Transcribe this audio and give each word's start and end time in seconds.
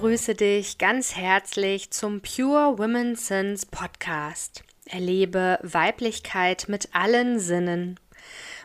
begrüße 0.00 0.36
dich 0.36 0.78
ganz 0.78 1.16
herzlich 1.16 1.90
zum 1.90 2.20
Pure 2.20 2.78
Women 2.78 3.16
Sins 3.16 3.66
Podcast. 3.66 4.62
Erlebe 4.86 5.58
Weiblichkeit 5.64 6.66
mit 6.68 6.90
allen 6.92 7.40
Sinnen. 7.40 7.98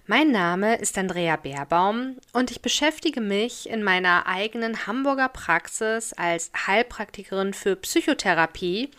Mein 0.05 0.29
Name 0.29 0.75
ist 0.75 0.95
Andrea 0.95 1.37
Beerbaum 1.37 2.17
und 2.33 2.51
ich 2.51 2.61
beschäftige 2.61 3.19
mich 3.19 3.67
in 3.67 3.81
meiner 3.81 4.27
eigenen 4.27 4.85
Hamburger 4.85 5.27
Praxis 5.27 6.13
als 6.13 6.51
Heilpraktikerin 6.67 7.55
für 7.55 7.77
Psychotherapie 7.77 8.91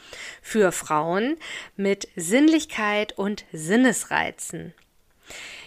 für 0.42 0.72
Frauen 0.72 1.36
mit 1.76 2.08
Sinnlichkeit 2.16 3.16
und 3.16 3.44
Sinnesreizen. 3.52 4.74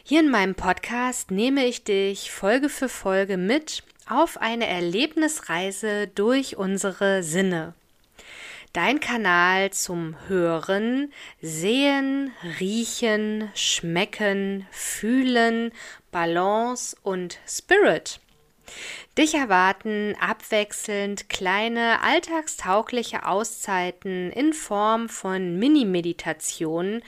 Hier 0.03 0.19
in 0.19 0.29
meinem 0.29 0.55
Podcast 0.55 1.31
nehme 1.31 1.65
ich 1.65 1.85
dich 1.85 2.29
Folge 2.29 2.67
für 2.67 2.89
Folge 2.89 3.37
mit 3.37 3.83
auf 4.09 4.37
eine 4.37 4.67
Erlebnisreise 4.67 6.07
durch 6.07 6.57
unsere 6.57 7.23
Sinne. 7.23 7.73
Dein 8.73 8.99
Kanal 8.99 9.71
zum 9.71 10.15
Hören, 10.27 11.11
Sehen, 11.41 12.31
Riechen, 12.59 13.49
Schmecken, 13.55 14.67
Fühlen, 14.71 15.71
Balance 16.11 16.95
und 17.01 17.39
Spirit. 17.47 18.19
Dich 19.17 19.33
erwarten 19.33 20.15
abwechselnd 20.19 21.29
kleine 21.29 22.03
alltagstaugliche 22.03 23.25
Auszeiten 23.25 24.31
in 24.31 24.53
Form 24.53 25.09
von 25.09 25.57
Mini-Meditationen, 25.57 27.01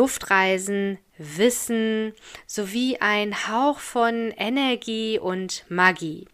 Duftreisen, 0.00 0.96
Wissen 1.18 2.14
sowie 2.46 2.96
ein 3.00 3.48
Hauch 3.48 3.80
von 3.80 4.32
Energie 4.34 5.18
und 5.18 5.66
Magie. 5.68 6.26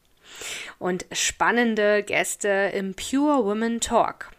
Und 0.78 1.04
spannende 1.10 2.04
Gäste 2.04 2.70
im 2.72 2.94
Pure 2.94 3.44
Women 3.44 3.80
Talk. 3.80 4.30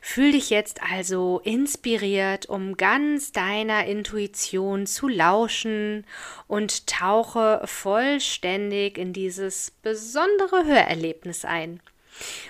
Fühl 0.00 0.32
dich 0.32 0.48
jetzt 0.48 0.80
also 0.82 1.42
inspiriert, 1.44 2.46
um 2.46 2.78
ganz 2.78 3.32
deiner 3.32 3.84
Intuition 3.84 4.86
zu 4.86 5.08
lauschen 5.08 6.06
und 6.46 6.86
tauche 6.86 7.60
vollständig 7.66 8.96
in 8.96 9.12
dieses 9.12 9.72
besondere 9.82 10.64
Hörerlebnis 10.64 11.44
ein. 11.44 11.80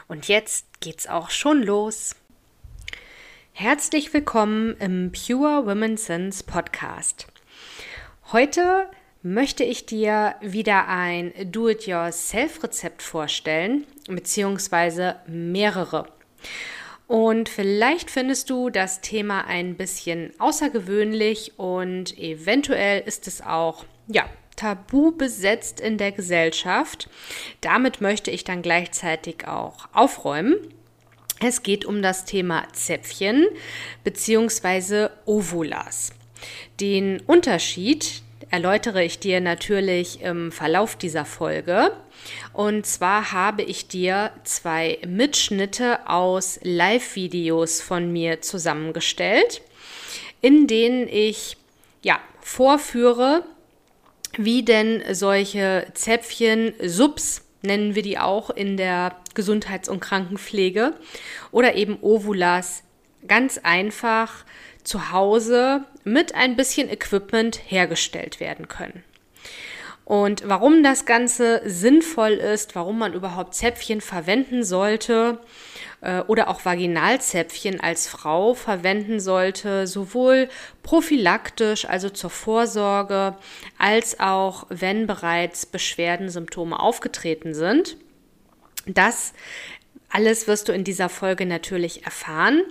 Und 0.07 0.29
jetzt 0.29 0.79
geht's 0.79 1.09
auch 1.09 1.31
schon 1.31 1.61
los. 1.61 2.15
Herzlich 3.61 4.15
willkommen 4.15 4.77
im 4.79 5.11
Pure 5.11 5.67
Women 5.67 5.97
Sense 5.97 6.45
Podcast. 6.45 7.27
Heute 8.31 8.89
möchte 9.25 9.65
ich 9.65 9.85
dir 9.85 10.37
wieder 10.41 10.87
ein 10.87 11.33
Do-it-yourself-Rezept 11.45 13.03
vorstellen, 13.03 13.85
beziehungsweise 14.07 15.17
mehrere. 15.27 16.07
Und 17.09 17.49
vielleicht 17.49 18.13
findest 18.13 18.49
du 18.49 18.71
das 18.71 19.01
Thema 19.01 19.45
ein 19.49 19.77
bisschen 19.77 20.31
außergewöhnlich 20.39 21.59
und 21.59 22.17
eventuell 22.17 23.03
ist 23.07 23.27
es 23.27 23.43
auch, 23.43 23.85
ja, 24.07 24.27
tabu 24.55 25.11
besetzt 25.11 25.81
in 25.81 25.99
der 25.99 26.13
Gesellschaft. 26.13 27.11
Damit 27.61 28.01
möchte 28.01 28.31
ich 28.31 28.45
dann 28.45 28.63
gleichzeitig 28.63 29.49
auch 29.49 29.89
aufräumen. 29.93 30.59
Es 31.41 31.63
geht 31.63 31.85
um 31.85 32.03
das 32.03 32.25
Thema 32.25 32.67
Zäpfchen 32.73 33.47
bzw. 34.03 35.09
Ovulas. 35.25 36.13
Den 36.81 37.21
Unterschied 37.27 38.23
erläutere 38.51 39.05
ich 39.05 39.19
dir 39.19 39.41
natürlich 39.41 40.21
im 40.23 40.51
Verlauf 40.51 40.97
dieser 40.97 41.25
Folge. 41.25 41.93
Und 42.53 42.87
zwar 42.87 43.33
habe 43.33 43.63
ich 43.63 43.87
dir 43.87 44.33
zwei 44.45 44.99
Mitschnitte 45.07 46.09
aus 46.09 46.59
Live-Videos 46.63 47.81
von 47.83 48.13
mir 48.13 48.41
zusammengestellt, 48.41 49.63
in 50.41 50.67
denen 50.67 51.09
ich 51.09 51.57
ja 52.03 52.19
vorführe, 52.41 53.45
wie 54.37 54.65
denn 54.65 55.03
solche 55.13 55.87
Zäpfchen 55.95 56.73
Subs 56.83 57.43
nennen 57.69 57.95
wir 57.95 58.03
die 58.03 58.19
auch 58.19 58.51
in 58.51 58.77
der 58.77 59.15
Gesundheits- 59.35 59.89
und 59.89 60.01
Krankenpflege 60.01 60.95
oder 61.53 61.77
eben 61.77 61.99
Ovulas 62.01 62.83
ganz 63.29 63.59
einfach 63.63 64.45
zu 64.83 65.13
Hause 65.13 65.85
mit 66.03 66.35
ein 66.35 66.57
bisschen 66.57 66.89
Equipment 66.91 67.61
hergestellt 67.67 68.41
werden 68.41 68.67
können. 68.67 69.05
Und 70.05 70.49
warum 70.49 70.83
das 70.83 71.05
Ganze 71.05 71.61
sinnvoll 71.67 72.33
ist, 72.33 72.75
warum 72.75 72.99
man 72.99 73.13
überhaupt 73.13 73.55
Zäpfchen 73.55 74.01
verwenden 74.01 74.65
sollte 74.65 75.39
äh, 76.01 76.21
oder 76.23 76.49
auch 76.49 76.65
Vaginalzäpfchen 76.65 77.81
als 77.81 78.09
Frau 78.09 78.55
verwenden 78.55 79.21
sollte, 79.21 79.87
sowohl 79.87 80.49
prophylaktisch, 80.83 81.87
also 81.87 82.11
zur 82.11 82.31
Vorsorge, 82.31 83.37
als 83.79 84.21
auch 84.21 84.67
wenn 84.69 85.07
bereits 85.07 85.67
Beschwerden, 85.67 86.29
Symptome 86.29 86.79
aufgetreten 86.79 87.55
sind. 87.55 87.97
Das 88.87 89.33
alles 90.11 90.47
wirst 90.47 90.69
du 90.69 90.73
in 90.73 90.85
dieser 90.85 91.09
Folge 91.09 91.45
natürlich 91.45 92.05
erfahren. 92.05 92.63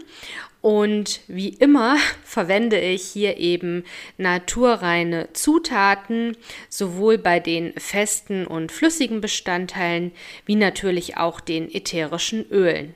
Und 0.61 1.21
wie 1.27 1.49
immer 1.49 1.97
verwende 2.23 2.79
ich 2.79 3.03
hier 3.03 3.37
eben 3.37 3.83
naturreine 4.17 5.29
Zutaten, 5.33 6.35
sowohl 6.69 7.17
bei 7.17 7.39
den 7.39 7.73
festen 7.77 8.47
und 8.47 8.71
flüssigen 8.71 9.21
Bestandteilen 9.21 10.11
wie 10.45 10.55
natürlich 10.55 11.17
auch 11.17 11.39
den 11.39 11.73
ätherischen 11.73 12.49
Ölen. 12.49 12.95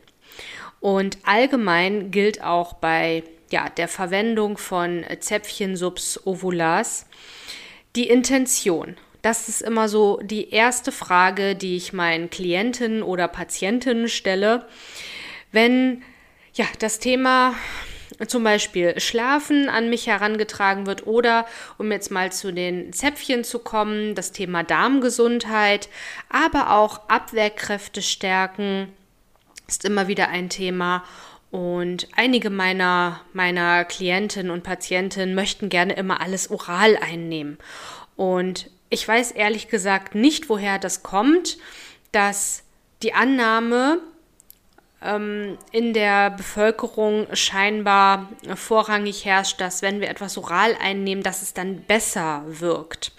Und 0.81 1.19
allgemein 1.23 2.11
gilt 2.11 2.43
auch 2.43 2.73
bei 2.73 3.23
ja, 3.51 3.69
der 3.69 3.87
Verwendung 3.87 4.57
von 4.57 5.05
Zäpfchensubs 5.19 6.25
Ovulas 6.25 7.05
die 7.95 8.09
Intention. 8.09 8.97
Das 9.21 9.47
ist 9.47 9.61
immer 9.61 9.87
so 9.87 10.19
die 10.23 10.49
erste 10.49 10.91
Frage, 10.91 11.55
die 11.55 11.75
ich 11.75 11.93
meinen 11.93 12.29
Klientinnen 12.29 13.03
oder 13.03 13.27
Patientinnen 13.27 14.07
stelle. 14.07 14.65
Wenn 15.51 16.01
ja, 16.53 16.65
das 16.79 16.97
Thema 16.97 17.53
zum 18.27 18.43
Beispiel 18.43 18.99
Schlafen 18.99 19.69
an 19.69 19.89
mich 19.89 20.07
herangetragen 20.07 20.87
wird 20.87 21.05
oder, 21.05 21.45
um 21.77 21.91
jetzt 21.91 22.11
mal 22.11 22.31
zu 22.31 22.51
den 22.51 22.91
Zäpfchen 22.93 23.43
zu 23.43 23.59
kommen, 23.59 24.15
das 24.15 24.31
Thema 24.31 24.63
Darmgesundheit, 24.63 25.89
aber 26.29 26.71
auch 26.71 27.07
Abwehrkräfte 27.07 28.01
stärken 28.01 28.91
ist 29.71 29.85
immer 29.85 30.07
wieder 30.07 30.27
ein 30.29 30.49
Thema. 30.49 31.03
Und 31.49 32.07
einige 32.15 32.49
meiner, 32.49 33.21
meiner 33.33 33.83
Klientinnen 33.83 34.51
und 34.51 34.63
Patientinnen 34.63 35.35
möchten 35.35 35.69
gerne 35.69 35.93
immer 35.93 36.21
alles 36.21 36.49
oral 36.49 36.97
einnehmen. 36.97 37.57
Und 38.15 38.69
ich 38.89 39.05
weiß 39.07 39.31
ehrlich 39.31 39.67
gesagt 39.67 40.15
nicht, 40.15 40.49
woher 40.49 40.79
das 40.79 41.03
kommt, 41.03 41.57
dass 42.11 42.63
die 43.03 43.13
Annahme, 43.13 43.99
ähm, 45.01 45.57
in 45.71 45.93
der 45.93 46.29
Bevölkerung 46.29 47.27
scheinbar 47.33 48.29
vorrangig 48.55 49.25
herrscht, 49.25 49.59
dass 49.59 49.81
wenn 49.81 49.99
wir 49.99 50.09
etwas 50.09 50.37
oral 50.37 50.75
einnehmen, 50.79 51.23
dass 51.23 51.41
es 51.41 51.53
dann 51.53 51.81
besser 51.81 52.43
wirkt. 52.47 53.11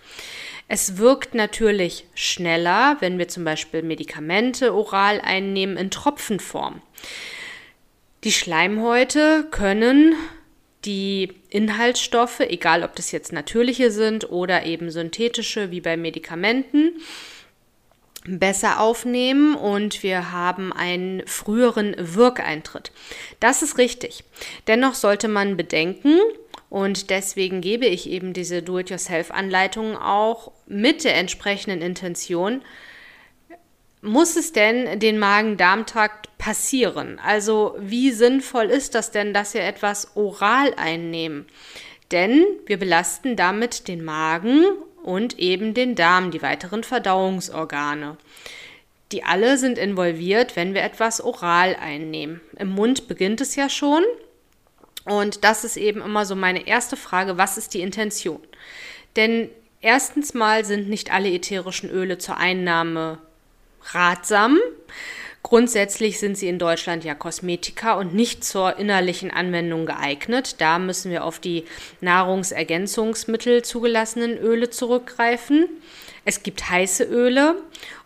Es 0.75 0.97
wirkt 0.97 1.35
natürlich 1.35 2.07
schneller, 2.15 2.97
wenn 3.01 3.19
wir 3.19 3.29
zum 3.29 3.45
Beispiel 3.45 3.83
Medikamente 3.83 4.73
oral 4.73 5.21
einnehmen 5.21 5.77
in 5.77 5.91
Tropfenform. 5.91 6.81
Die 8.25 8.33
Schleimhäute 8.33 9.47
können 9.51 10.15
die 10.87 11.35
Inhaltsstoffe, 11.51 12.41
egal 12.41 12.85
ob 12.85 12.97
das 12.97 13.13
jetzt 13.13 13.35
natürliche 13.35 13.91
sind 13.91 14.31
oder 14.31 14.65
eben 14.65 14.91
synthetische 14.91 15.71
wie 15.71 15.83
bei 15.83 15.99
Medikamenten, 15.99 16.93
besser 18.25 18.81
aufnehmen 18.81 19.55
und 19.55 20.03
wir 20.03 20.33
haben 20.33 20.73
einen 20.73 21.23
früheren 21.27 21.95
Wirkeintritt. 21.99 22.93
Das 23.41 23.61
ist 23.61 23.77
richtig. 23.77 24.25
Dennoch 24.69 24.95
sollte 24.95 25.29
man 25.29 25.59
bedenken, 25.59 26.19
und 26.73 27.11
deswegen 27.11 27.61
gebe 27.61 27.85
ich 27.85 28.09
eben 28.09 28.33
diese 28.33 28.63
Do-it-yourself-Anleitungen 28.63 29.95
auch 29.95 30.53
mit 30.67 31.05
der 31.05 31.17
entsprechenden 31.17 31.83
Intention. 31.83 32.63
Muss 34.01 34.37
es 34.37 34.55
denn 34.55 34.99
den 34.99 35.19
Magen-Darm-Trakt 35.19 36.39
passieren? 36.39 37.21
Also 37.23 37.77
wie 37.79 38.11
sinnvoll 38.11 38.71
ist 38.71 38.95
das 38.95 39.11
denn, 39.11 39.35
dass 39.35 39.53
wir 39.53 39.61
etwas 39.65 40.17
oral 40.17 40.73
einnehmen? 40.79 41.45
Denn 42.11 42.43
wir 42.65 42.79
belasten 42.79 43.37
damit 43.37 43.87
den 43.87 44.03
Magen 44.03 44.65
und 45.03 45.39
eben 45.39 45.75
den 45.75 45.95
Darm, 45.95 46.31
die 46.31 46.41
weiteren 46.41 46.85
Verdauungsorgane. 46.85 48.17
Die 49.13 49.25
alle 49.25 49.59
sind 49.59 49.77
involviert, 49.77 50.57
wenn 50.57 50.73
wir 50.73 50.85
etwas 50.85 51.23
oral 51.23 51.77
einnehmen. 51.79 52.41
Im 52.59 52.71
Mund 52.71 53.09
beginnt 53.09 53.43
es 53.43 53.57
ja 53.57 53.69
schon. 53.69 54.05
Und 55.05 55.45
das 55.45 55.65
ist 55.65 55.77
eben 55.77 56.01
immer 56.01 56.25
so 56.27 56.37
meine 56.37 56.67
erste 56.67 56.97
Frage, 56.97 57.39
was 57.39 57.59
ist 57.59 57.75
die 57.75 57.81
Intention? 57.81 58.41
Denn 59.17 59.49
erstens 59.81 60.35
mal 60.35 60.65
sind 60.65 60.89
nicht 60.89 61.13
alle 61.13 61.31
ätherischen 61.31 61.91
Öle 61.91 62.19
zur 62.19 62.37
Einnahme 62.37 63.19
ratsam. 63.93 64.59
Grundsätzlich 65.43 66.21
sind 66.21 66.39
sie 66.39 66.47
in 66.47 66.61
Deutschland 66.61 67.03
ja 67.03 67.15
Kosmetika 67.15 67.95
und 67.95 68.15
nicht 68.15 68.45
zur 68.45 68.79
innerlichen 68.79 69.33
Anwendung 69.33 69.87
geeignet. 69.87 70.61
Da 70.61 70.79
müssen 70.79 71.11
wir 71.11 71.25
auf 71.25 71.41
die 71.41 71.65
Nahrungsergänzungsmittel 72.01 73.63
zugelassenen 73.63 74.39
Öle 74.39 74.71
zurückgreifen. 74.71 75.69
Es 76.25 76.45
gibt 76.45 76.71
heiße 76.71 77.03
Öle 77.05 77.57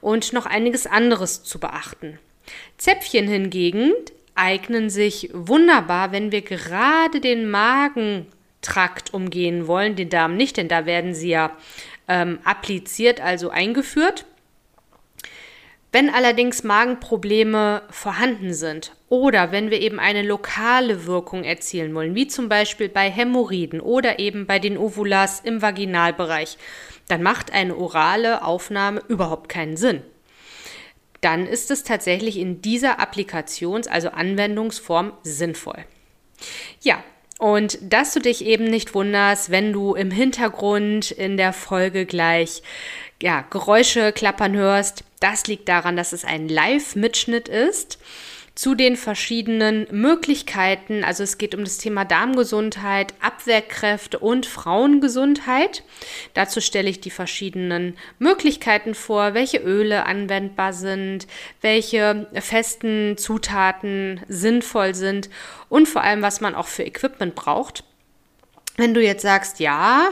und 0.00 0.32
noch 0.32 0.46
einiges 0.46 0.86
anderes 0.86 1.44
zu 1.44 1.58
beachten. 1.58 2.18
Zäpfchen 2.78 3.28
hingegen 3.28 3.92
eignen 4.36 4.90
sich 4.90 5.30
wunderbar, 5.32 6.12
wenn 6.12 6.32
wir 6.32 6.42
gerade 6.42 7.20
den 7.20 7.50
Magentrakt 7.50 9.12
umgehen 9.12 9.66
wollen, 9.66 9.96
den 9.96 10.08
Darm 10.08 10.36
nicht, 10.36 10.56
denn 10.56 10.68
da 10.68 10.86
werden 10.86 11.14
sie 11.14 11.30
ja 11.30 11.52
ähm, 12.08 12.38
appliziert, 12.44 13.20
also 13.20 13.50
eingeführt. 13.50 14.24
Wenn 15.92 16.10
allerdings 16.10 16.62
Magenprobleme 16.62 17.82
vorhanden 17.90 18.52
sind 18.52 18.92
oder 19.08 19.50
wenn 19.50 19.70
wir 19.70 19.80
eben 19.80 19.98
eine 19.98 20.22
lokale 20.22 21.06
Wirkung 21.06 21.42
erzielen 21.42 21.94
wollen, 21.94 22.14
wie 22.14 22.26
zum 22.26 22.48
Beispiel 22.48 22.88
bei 22.88 23.10
Hämorrhoiden 23.10 23.80
oder 23.80 24.18
eben 24.18 24.46
bei 24.46 24.58
den 24.58 24.76
Ovulas 24.76 25.40
im 25.40 25.62
Vaginalbereich, 25.62 26.58
dann 27.08 27.22
macht 27.22 27.52
eine 27.52 27.76
orale 27.76 28.44
Aufnahme 28.44 29.02
überhaupt 29.08 29.48
keinen 29.48 29.76
Sinn. 29.76 30.02
Dann 31.20 31.46
ist 31.46 31.70
es 31.70 31.82
tatsächlich 31.82 32.38
in 32.38 32.62
dieser 32.62 33.00
Applikations-, 33.00 33.88
also 33.88 34.10
Anwendungsform 34.10 35.12
sinnvoll. 35.22 35.84
Ja, 36.82 37.02
und 37.38 37.78
dass 37.82 38.14
du 38.14 38.20
dich 38.20 38.44
eben 38.44 38.64
nicht 38.64 38.94
wunderst, 38.94 39.50
wenn 39.50 39.72
du 39.72 39.94
im 39.94 40.10
Hintergrund 40.10 41.10
in 41.10 41.36
der 41.36 41.52
Folge 41.52 42.06
gleich 42.06 42.62
ja, 43.22 43.42
Geräusche 43.50 44.12
klappern 44.12 44.54
hörst, 44.56 45.04
das 45.20 45.46
liegt 45.46 45.68
daran, 45.68 45.96
dass 45.96 46.12
es 46.12 46.24
ein 46.24 46.48
Live-Mitschnitt 46.48 47.48
ist 47.48 47.98
zu 48.56 48.74
den 48.74 48.96
verschiedenen 48.96 49.86
Möglichkeiten. 49.90 51.04
Also 51.04 51.22
es 51.22 51.36
geht 51.36 51.54
um 51.54 51.62
das 51.62 51.76
Thema 51.76 52.06
Darmgesundheit, 52.06 53.12
Abwehrkräfte 53.20 54.18
und 54.18 54.46
Frauengesundheit. 54.46 55.84
Dazu 56.32 56.62
stelle 56.62 56.88
ich 56.88 57.00
die 57.00 57.10
verschiedenen 57.10 57.98
Möglichkeiten 58.18 58.94
vor, 58.94 59.34
welche 59.34 59.58
Öle 59.58 60.06
anwendbar 60.06 60.72
sind, 60.72 61.26
welche 61.60 62.26
festen 62.32 63.18
Zutaten 63.18 64.22
sinnvoll 64.26 64.94
sind 64.94 65.28
und 65.68 65.86
vor 65.86 66.02
allem, 66.02 66.22
was 66.22 66.40
man 66.40 66.54
auch 66.54 66.66
für 66.66 66.84
Equipment 66.84 67.34
braucht. 67.34 67.84
Wenn 68.78 68.94
du 68.94 69.02
jetzt 69.02 69.22
sagst, 69.22 69.60
ja, 69.60 70.08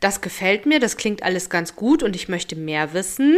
das 0.00 0.20
gefällt 0.20 0.66
mir, 0.66 0.78
das 0.78 0.96
klingt 0.96 1.22
alles 1.22 1.48
ganz 1.48 1.74
gut 1.74 2.02
und 2.02 2.14
ich 2.14 2.28
möchte 2.28 2.54
mehr 2.54 2.92
wissen. 2.92 3.36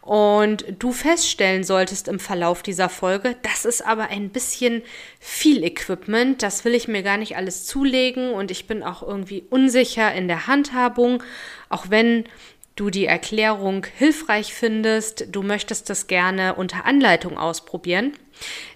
Und 0.00 0.64
du 0.78 0.90
feststellen 0.90 1.64
solltest 1.64 2.08
im 2.08 2.18
Verlauf 2.18 2.62
dieser 2.62 2.88
Folge, 2.88 3.36
das 3.42 3.64
ist 3.64 3.86
aber 3.86 4.08
ein 4.08 4.30
bisschen 4.30 4.82
viel 5.20 5.62
Equipment, 5.62 6.42
das 6.42 6.64
will 6.64 6.74
ich 6.74 6.88
mir 6.88 7.02
gar 7.02 7.18
nicht 7.18 7.36
alles 7.36 7.66
zulegen 7.66 8.32
und 8.32 8.50
ich 8.50 8.66
bin 8.66 8.82
auch 8.82 9.02
irgendwie 9.02 9.44
unsicher 9.50 10.12
in 10.12 10.28
der 10.28 10.46
Handhabung, 10.46 11.22
auch 11.68 11.86
wenn 11.90 12.24
du 12.74 12.88
die 12.88 13.06
Erklärung 13.06 13.86
hilfreich 13.96 14.54
findest, 14.54 15.26
du 15.30 15.42
möchtest 15.42 15.90
das 15.90 16.06
gerne 16.06 16.54
unter 16.54 16.86
Anleitung 16.86 17.38
ausprobieren, 17.38 18.14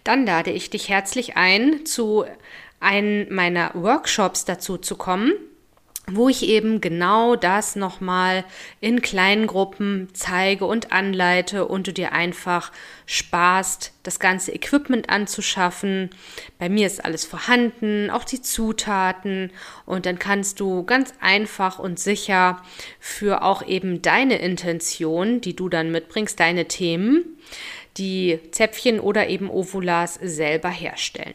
dann 0.04 0.26
lade 0.26 0.52
ich 0.52 0.68
dich 0.68 0.90
herzlich 0.90 1.36
ein, 1.36 1.86
zu 1.86 2.24
einem 2.78 3.34
meiner 3.34 3.70
Workshops 3.74 4.44
dazu 4.44 4.76
zu 4.76 4.96
kommen 4.96 5.32
wo 6.08 6.28
ich 6.28 6.44
eben 6.44 6.80
genau 6.80 7.34
das 7.34 7.74
nochmal 7.74 8.44
in 8.80 9.02
kleinen 9.02 9.48
Gruppen 9.48 10.08
zeige 10.12 10.64
und 10.64 10.92
anleite 10.92 11.66
und 11.66 11.88
du 11.88 11.92
dir 11.92 12.12
einfach 12.12 12.70
sparst, 13.06 13.92
das 14.04 14.20
ganze 14.20 14.52
Equipment 14.52 15.10
anzuschaffen. 15.10 16.10
Bei 16.58 16.68
mir 16.68 16.86
ist 16.86 17.04
alles 17.04 17.24
vorhanden, 17.24 18.10
auch 18.10 18.22
die 18.22 18.40
Zutaten 18.40 19.50
und 19.84 20.06
dann 20.06 20.20
kannst 20.20 20.60
du 20.60 20.84
ganz 20.84 21.12
einfach 21.20 21.80
und 21.80 21.98
sicher 21.98 22.62
für 23.00 23.42
auch 23.42 23.66
eben 23.66 24.00
deine 24.00 24.38
Intention, 24.38 25.40
die 25.40 25.56
du 25.56 25.68
dann 25.68 25.90
mitbringst, 25.90 26.38
deine 26.38 26.68
Themen, 26.68 27.36
die 27.96 28.38
Zäpfchen 28.52 29.00
oder 29.00 29.28
eben 29.28 29.50
Ovulas 29.50 30.20
selber 30.22 30.70
herstellen. 30.70 31.34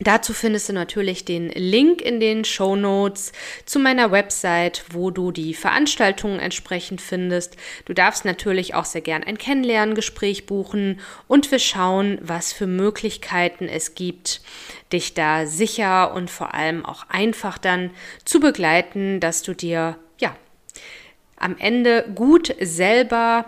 Dazu 0.00 0.32
findest 0.32 0.68
du 0.68 0.72
natürlich 0.72 1.24
den 1.24 1.50
Link 1.50 2.00
in 2.00 2.18
den 2.18 2.44
Show 2.44 2.76
Notes 2.76 3.30
zu 3.66 3.78
meiner 3.78 4.10
Website, 4.10 4.84
wo 4.90 5.10
du 5.10 5.30
die 5.30 5.54
Veranstaltungen 5.54 6.40
entsprechend 6.40 7.00
findest. 7.00 7.56
Du 7.84 7.92
darfst 7.92 8.24
natürlich 8.24 8.74
auch 8.74 8.86
sehr 8.86 9.02
gern 9.02 9.22
ein 9.22 9.38
Kennenlerngespräch 9.38 10.46
buchen 10.46 10.98
und 11.28 11.50
wir 11.50 11.58
schauen, 11.58 12.18
was 12.22 12.52
für 12.52 12.66
Möglichkeiten 12.66 13.68
es 13.68 13.94
gibt, 13.94 14.40
dich 14.92 15.14
da 15.14 15.46
sicher 15.46 16.14
und 16.14 16.30
vor 16.30 16.54
allem 16.54 16.84
auch 16.84 17.08
einfach 17.10 17.58
dann 17.58 17.90
zu 18.24 18.40
begleiten, 18.40 19.20
dass 19.20 19.42
du 19.42 19.54
dir 19.54 19.98
ja 20.18 20.34
am 21.36 21.56
Ende 21.58 22.10
gut 22.14 22.54
selber 22.60 23.44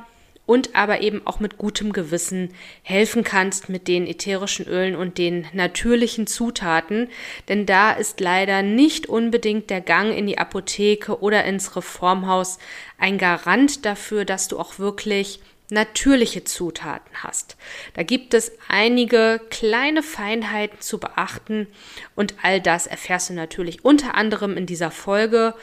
und 0.47 0.75
aber 0.75 1.01
eben 1.01 1.27
auch 1.27 1.41
mit 1.41 1.59
gutem 1.59 1.93
Gewissen 1.93 2.55
helfen 2.83 3.25
kannst 3.25 3.69
mit 3.69 3.89
den 3.89 4.07
ätherischen 4.07 4.67
Ölen 4.67 4.95
und 4.95 5.19
den 5.19 5.47
natürlichen 5.53 6.27
Zutaten, 6.27 7.09
denn 7.49 7.67
da 7.67 7.93
ist 7.93 8.21
leider 8.21 8.63
nicht 8.63 9.09
unbedingt 9.09 9.71
der 9.71 9.81
Gang 9.81 10.17
in 10.17 10.27
die 10.27 10.39
Apotheke 10.39 11.21
oder 11.21 11.45
ins 11.45 11.77
Reformhaus 11.77 12.59
ein 12.99 13.19
Garant 13.19 13.85
dafür, 13.85 14.25
dass 14.25 14.49
du 14.49 14.59
auch 14.59 14.79
wirklich 14.79 15.41
natürliche 15.71 16.45
Zutaten 16.45 17.11
hast. 17.23 17.57
Da 17.95 18.03
gibt 18.03 18.35
es 18.35 18.53
einige 18.69 19.41
kleine 19.51 20.03
Feinheiten 20.03 20.81
zu 20.81 20.99
beachten 20.99 21.67
und 22.15 22.35
all 22.43 22.61
das 22.61 22.87
erfährst 22.87 23.31
du 23.31 23.35
natürlich 23.35 23.85
unter 23.85 24.15
anderem 24.15 24.57
in 24.59 24.67
dieser 24.67 24.91
Folge 24.91 25.55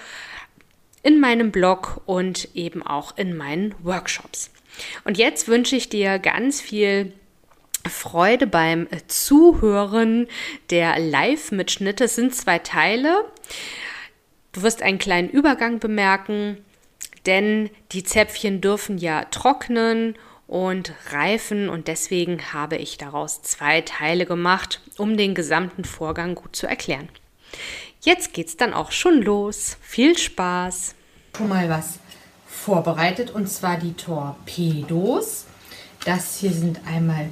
in 1.03 1.19
meinem 1.19 1.51
Blog 1.51 2.01
und 2.05 2.49
eben 2.55 2.85
auch 2.85 3.17
in 3.17 3.35
meinen 3.35 3.75
Workshops. 3.83 4.51
Und 5.03 5.17
jetzt 5.17 5.47
wünsche 5.47 5.75
ich 5.75 5.89
dir 5.89 6.19
ganz 6.19 6.61
viel 6.61 7.13
Freude 7.89 8.47
beim 8.47 8.87
Zuhören 9.07 10.27
der 10.69 10.99
Live-Mitschnitte. 10.99 12.05
Es 12.05 12.15
sind 12.15 12.35
zwei 12.35 12.59
Teile. 12.59 13.25
Du 14.51 14.61
wirst 14.61 14.81
einen 14.81 14.99
kleinen 14.99 15.29
Übergang 15.29 15.79
bemerken, 15.79 16.57
denn 17.25 17.69
die 17.91 18.03
Zäpfchen 18.03 18.61
dürfen 18.61 18.97
ja 18.97 19.25
trocknen 19.25 20.15
und 20.47 20.93
reifen 21.11 21.69
und 21.69 21.87
deswegen 21.87 22.51
habe 22.51 22.75
ich 22.75 22.97
daraus 22.97 23.41
zwei 23.41 23.81
Teile 23.81 24.25
gemacht, 24.25 24.81
um 24.97 25.15
den 25.15 25.33
gesamten 25.33 25.85
Vorgang 25.85 26.35
gut 26.35 26.55
zu 26.55 26.67
erklären. 26.67 27.07
Jetzt 28.01 28.33
geht's 28.33 28.57
dann 28.57 28.73
auch 28.73 28.91
schon 28.91 29.21
los. 29.21 29.77
Viel 29.81 30.17
Spaß! 30.17 30.95
Schon 31.37 31.47
mal 31.47 31.69
was 31.69 31.99
vorbereitet 32.61 33.31
und 33.31 33.49
zwar 33.49 33.77
die 33.77 33.93
Torpedos. 33.93 35.45
Das 36.05 36.37
hier 36.37 36.51
sind 36.51 36.79
einmal 36.87 37.29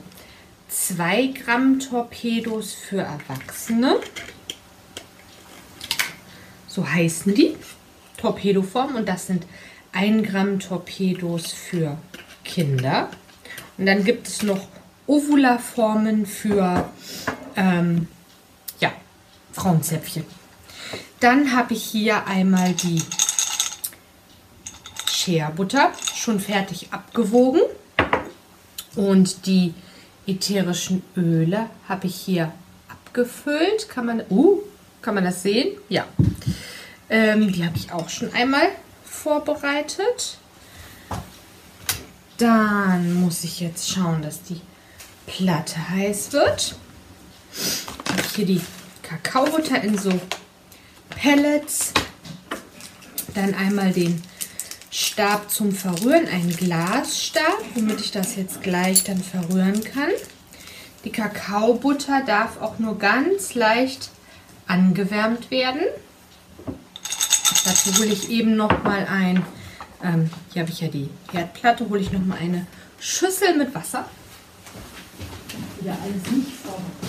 2 0.69 1.27
Gramm 1.27 1.79
Torpedos 1.79 2.73
für 2.73 3.01
Erwachsene. 3.01 3.97
So 6.67 6.87
heißen 6.87 7.33
die. 7.33 7.55
Torpedoform 8.17 8.95
und 8.95 9.07
das 9.07 9.27
sind 9.27 9.45
1 9.93 10.27
Gramm 10.27 10.59
Torpedos 10.59 11.51
für 11.51 11.97
Kinder. 12.43 13.09
Und 13.77 13.85
dann 13.85 14.03
gibt 14.03 14.27
es 14.27 14.43
noch 14.43 14.67
Ovula-Formen 15.07 16.25
für 16.25 16.89
ähm, 17.55 18.07
ja, 18.79 18.91
Frauenzäpfchen. 19.53 20.25
Dann 21.19 21.55
habe 21.55 21.73
ich 21.73 21.83
hier 21.83 22.27
einmal 22.27 22.73
die 22.73 23.01
Shea-Butter 25.29 25.91
schon 26.15 26.39
fertig 26.39 26.87
abgewogen. 26.91 27.61
Und 28.95 29.45
die 29.45 29.73
ätherischen 30.25 31.03
Öle 31.15 31.69
habe 31.87 32.07
ich 32.07 32.15
hier 32.15 32.51
abgefüllt. 32.89 33.89
Kann 33.89 34.07
man, 34.07 34.23
uh, 34.29 34.59
kann 35.01 35.15
man 35.15 35.23
das 35.23 35.43
sehen? 35.43 35.77
Ja. 35.87 36.05
Ähm, 37.09 37.51
die 37.51 37.63
habe 37.63 37.77
ich 37.77 37.91
auch 37.91 38.09
schon 38.09 38.33
einmal 38.33 38.69
vorbereitet. 39.03 40.37
Dann 42.37 43.13
muss 43.13 43.43
ich 43.43 43.59
jetzt 43.59 43.89
schauen, 43.89 44.21
dass 44.21 44.43
die 44.43 44.61
Platte 45.27 45.89
heiß 45.89 46.33
wird. 46.33 46.75
Ich 47.53 48.11
habe 48.11 48.23
hier 48.35 48.45
die 48.45 48.61
Kakaobutter 49.03 49.81
in 49.83 49.97
so 49.97 50.11
Pellets. 51.09 51.93
Dann 53.35 53.53
einmal 53.53 53.91
den 53.91 54.23
Stab 55.01 55.49
zum 55.49 55.71
Verrühren, 55.71 56.27
ein 56.27 56.53
Glasstab, 56.57 57.63
womit 57.73 58.01
ich 58.01 58.11
das 58.11 58.35
jetzt 58.35 58.61
gleich 58.61 59.05
dann 59.05 59.23
verrühren 59.23 59.81
kann. 59.81 60.09
Die 61.05 61.09
Kakaobutter 61.09 62.21
darf 62.25 62.59
auch 62.59 62.79
nur 62.79 62.97
ganz 62.99 63.55
leicht 63.55 64.09
angewärmt 64.67 65.51
werden. 65.51 65.83
Dazu 67.63 67.97
hole 67.97 68.11
ich 68.11 68.29
eben 68.29 68.57
noch 68.57 68.83
mal 68.83 69.07
ein, 69.07 69.45
ähm, 70.03 70.29
hier 70.51 70.63
habe 70.63 70.71
ich 70.71 70.81
ja 70.81 70.89
die 70.89 71.09
Herdplatte, 71.31 71.87
hole 71.87 72.01
ich 72.01 72.11
noch 72.11 72.25
mal 72.25 72.37
eine 72.37 72.67
Schüssel 72.99 73.55
mit 73.55 73.73
Wasser. 73.73 74.09
wieder 75.79 75.97
alles 76.03 76.29
nicht 76.29 76.51
vorbereitet. 76.57 77.08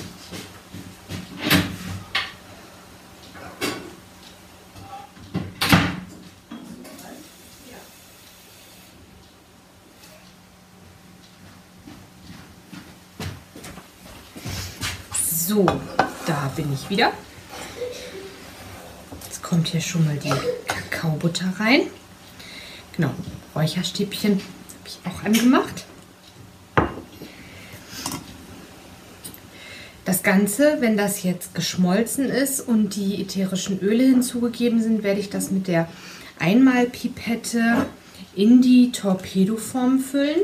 So, 15.60 15.66
da 16.24 16.50
bin 16.56 16.72
ich 16.72 16.88
wieder. 16.88 17.12
Jetzt 19.24 19.42
kommt 19.42 19.68
hier 19.68 19.82
schon 19.82 20.06
mal 20.06 20.16
die 20.16 20.32
Kakaobutter 20.66 21.52
rein. 21.58 21.82
Genau, 22.96 23.10
Räucherstäbchen 23.54 24.40
habe 24.40 24.86
ich 24.86 24.98
auch 25.04 25.22
angemacht. 25.22 25.84
Das 30.06 30.22
Ganze, 30.22 30.78
wenn 30.80 30.96
das 30.96 31.24
jetzt 31.24 31.54
geschmolzen 31.54 32.30
ist 32.30 32.60
und 32.62 32.96
die 32.96 33.20
ätherischen 33.20 33.80
Öle 33.80 34.04
hinzugegeben 34.04 34.80
sind, 34.80 35.02
werde 35.02 35.20
ich 35.20 35.28
das 35.28 35.50
mit 35.50 35.68
der 35.68 35.90
Einmalpipette 36.38 37.84
in 38.34 38.62
die 38.62 38.92
Torpedoform 38.92 39.98
füllen. 39.98 40.40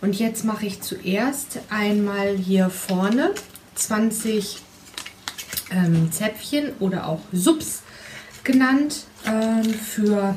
Und 0.00 0.16
jetzt 0.16 0.44
mache 0.44 0.66
ich 0.66 0.80
zuerst 0.80 1.58
einmal 1.70 2.36
hier 2.36 2.70
vorne 2.70 3.34
20 3.74 4.62
ähm, 5.70 6.12
Zäpfchen 6.12 6.72
oder 6.80 7.06
auch 7.06 7.20
Subs 7.32 7.82
genannt 8.42 9.04
ähm, 9.26 9.74
für 9.74 10.36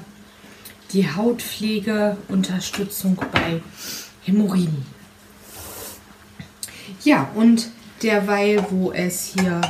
die 0.93 1.09
Hautpflegeunterstützung 1.09 3.17
bei 3.31 3.61
Hämorrhoiden. 4.23 4.85
Ja, 7.03 7.29
und 7.35 7.69
derweil, 8.01 8.65
wo 8.69 8.91
es 8.91 9.33
hier 9.37 9.61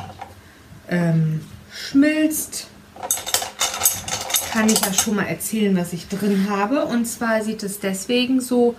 ähm, 0.89 1.41
schmilzt, 1.71 2.67
kann 4.51 4.69
ich 4.69 4.79
ja 4.81 4.93
schon 4.93 5.15
mal 5.15 5.27
erzählen, 5.27 5.75
was 5.75 5.93
ich 5.93 6.07
drin 6.07 6.47
habe. 6.49 6.85
Und 6.85 7.05
zwar 7.05 7.43
sieht 7.43 7.63
es 7.63 7.79
deswegen 7.79 8.41
so 8.41 8.75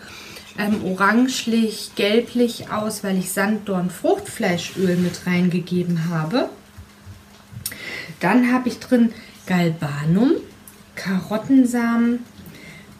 ähm, 0.58 0.84
orangelich, 0.84 1.92
gelblich 1.94 2.70
aus, 2.70 3.04
weil 3.04 3.16
ich 3.16 3.30
Sanddorn-Fruchtfleischöl 3.30 4.96
mit 4.96 5.26
reingegeben 5.26 6.10
habe. 6.10 6.48
Dann 8.20 8.52
habe 8.52 8.68
ich 8.68 8.80
drin 8.80 9.12
Galbanum, 9.46 10.32
Karottensamen, 10.96 12.24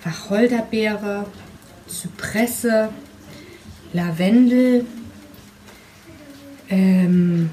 Wacholderbeere, 0.05 1.27
Zypresse, 1.89 2.91
Lavendel, 3.93 4.87
ähm, 6.71 7.51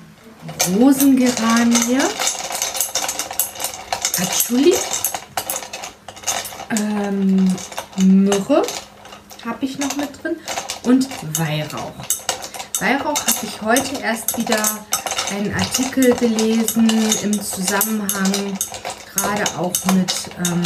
Rosengeranie, 0.78 1.98
Patchouli, 4.16 4.74
ähm, 6.70 7.56
Myrrhe 7.98 8.62
habe 9.46 9.64
ich 9.66 9.80
noch 9.80 9.96
mit 9.96 10.10
drin 10.24 10.38
und 10.84 11.08
Weihrauch. 11.38 11.94
Weihrauch 12.80 13.20
habe 13.20 13.44
ich 13.44 13.62
heute 13.62 14.02
erst 14.02 14.38
wieder 14.38 14.64
einen 15.32 15.54
Artikel 15.54 16.14
gelesen 16.16 16.90
im 17.24 17.42
Zusammenhang 17.42 18.58
gerade 19.16 19.44
auch 19.58 19.74
mit 19.94 20.14
ähm, 20.46 20.64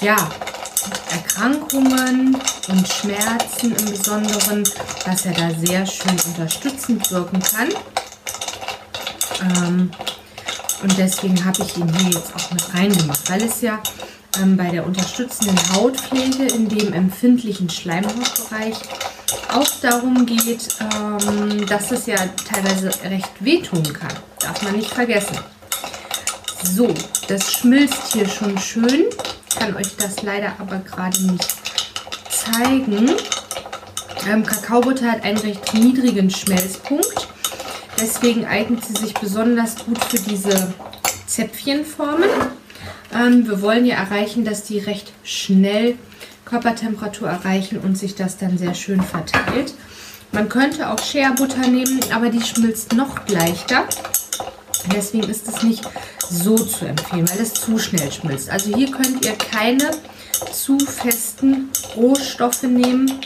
ja, 0.00 0.16
Erkrankungen 1.10 2.36
und 2.68 2.88
Schmerzen 2.88 3.76
im 3.76 3.84
Besonderen, 3.90 4.64
dass 5.04 5.26
er 5.26 5.32
da 5.32 5.50
sehr 5.50 5.86
schön 5.86 6.16
unterstützend 6.26 7.10
wirken 7.10 7.40
kann. 7.42 7.68
Ähm, 9.42 9.90
und 10.82 10.98
deswegen 10.98 11.44
habe 11.44 11.62
ich 11.62 11.76
ihn 11.76 11.92
hier 11.98 12.10
jetzt 12.10 12.34
auch 12.34 12.50
mit 12.50 12.74
reingemacht, 12.74 13.30
weil 13.30 13.42
es 13.42 13.60
ja 13.60 13.78
ähm, 14.38 14.56
bei 14.56 14.70
der 14.70 14.86
unterstützenden 14.86 15.58
Hautpflege 15.74 16.44
in 16.54 16.68
dem 16.68 16.92
empfindlichen 16.92 17.68
Schleimhautbereich 17.68 18.76
auch 19.52 19.68
darum 19.80 20.26
geht, 20.26 20.68
ähm, 20.80 21.66
dass 21.66 21.90
es 21.90 22.06
ja 22.06 22.16
teilweise 22.48 22.90
recht 23.04 23.32
wehtun 23.40 23.82
kann. 23.92 24.12
Darf 24.40 24.62
man 24.62 24.76
nicht 24.76 24.92
vergessen. 24.92 25.38
So, 26.62 26.92
das 27.28 27.52
schmilzt 27.52 28.12
hier 28.12 28.28
schon 28.28 28.56
schön. 28.58 29.06
Ich 29.48 29.56
kann 29.56 29.74
euch 29.76 29.96
das 29.96 30.22
leider 30.22 30.52
aber 30.58 30.78
gerade 30.78 31.20
nicht 31.22 31.48
zeigen. 32.30 33.10
Ähm, 34.28 34.44
Kakaobutter 34.44 35.10
hat 35.10 35.24
einen 35.24 35.38
recht 35.38 35.74
niedrigen 35.74 36.30
Schmelzpunkt. 36.30 37.28
Deswegen 38.00 38.46
eignet 38.46 38.84
sie 38.84 38.94
sich 38.94 39.14
besonders 39.14 39.76
gut 39.84 40.02
für 40.04 40.18
diese 40.18 40.72
Zäpfchenformen. 41.26 42.28
Ähm, 43.12 43.46
wir 43.46 43.60
wollen 43.62 43.86
ja 43.86 43.96
erreichen, 43.96 44.44
dass 44.44 44.64
die 44.64 44.78
recht 44.78 45.12
schnell 45.24 45.96
Körpertemperatur 46.44 47.28
erreichen 47.28 47.78
und 47.78 47.96
sich 47.96 48.14
das 48.14 48.36
dann 48.36 48.58
sehr 48.58 48.74
schön 48.74 49.02
verteilt. 49.02 49.74
Man 50.32 50.48
könnte 50.48 50.90
auch 50.90 50.98
Shea-Butter 50.98 51.66
nehmen, 51.68 52.00
aber 52.12 52.28
die 52.28 52.42
schmilzt 52.42 52.92
noch 52.94 53.28
leichter. 53.28 53.84
Deswegen 54.94 55.28
ist 55.28 55.48
es 55.48 55.62
nicht 55.62 55.84
so 56.28 56.56
zu 56.56 56.86
empfehlen, 56.86 57.28
weil 57.28 57.40
es 57.40 57.54
zu 57.54 57.78
schnell 57.78 58.10
schmilzt. 58.10 58.48
Also 58.48 58.74
hier 58.74 58.90
könnt 58.90 59.24
ihr 59.24 59.34
keine 59.34 59.90
zu 60.52 60.78
festen 60.78 61.68
Rohstoffe 61.96 62.62
nehmen. 62.62 63.20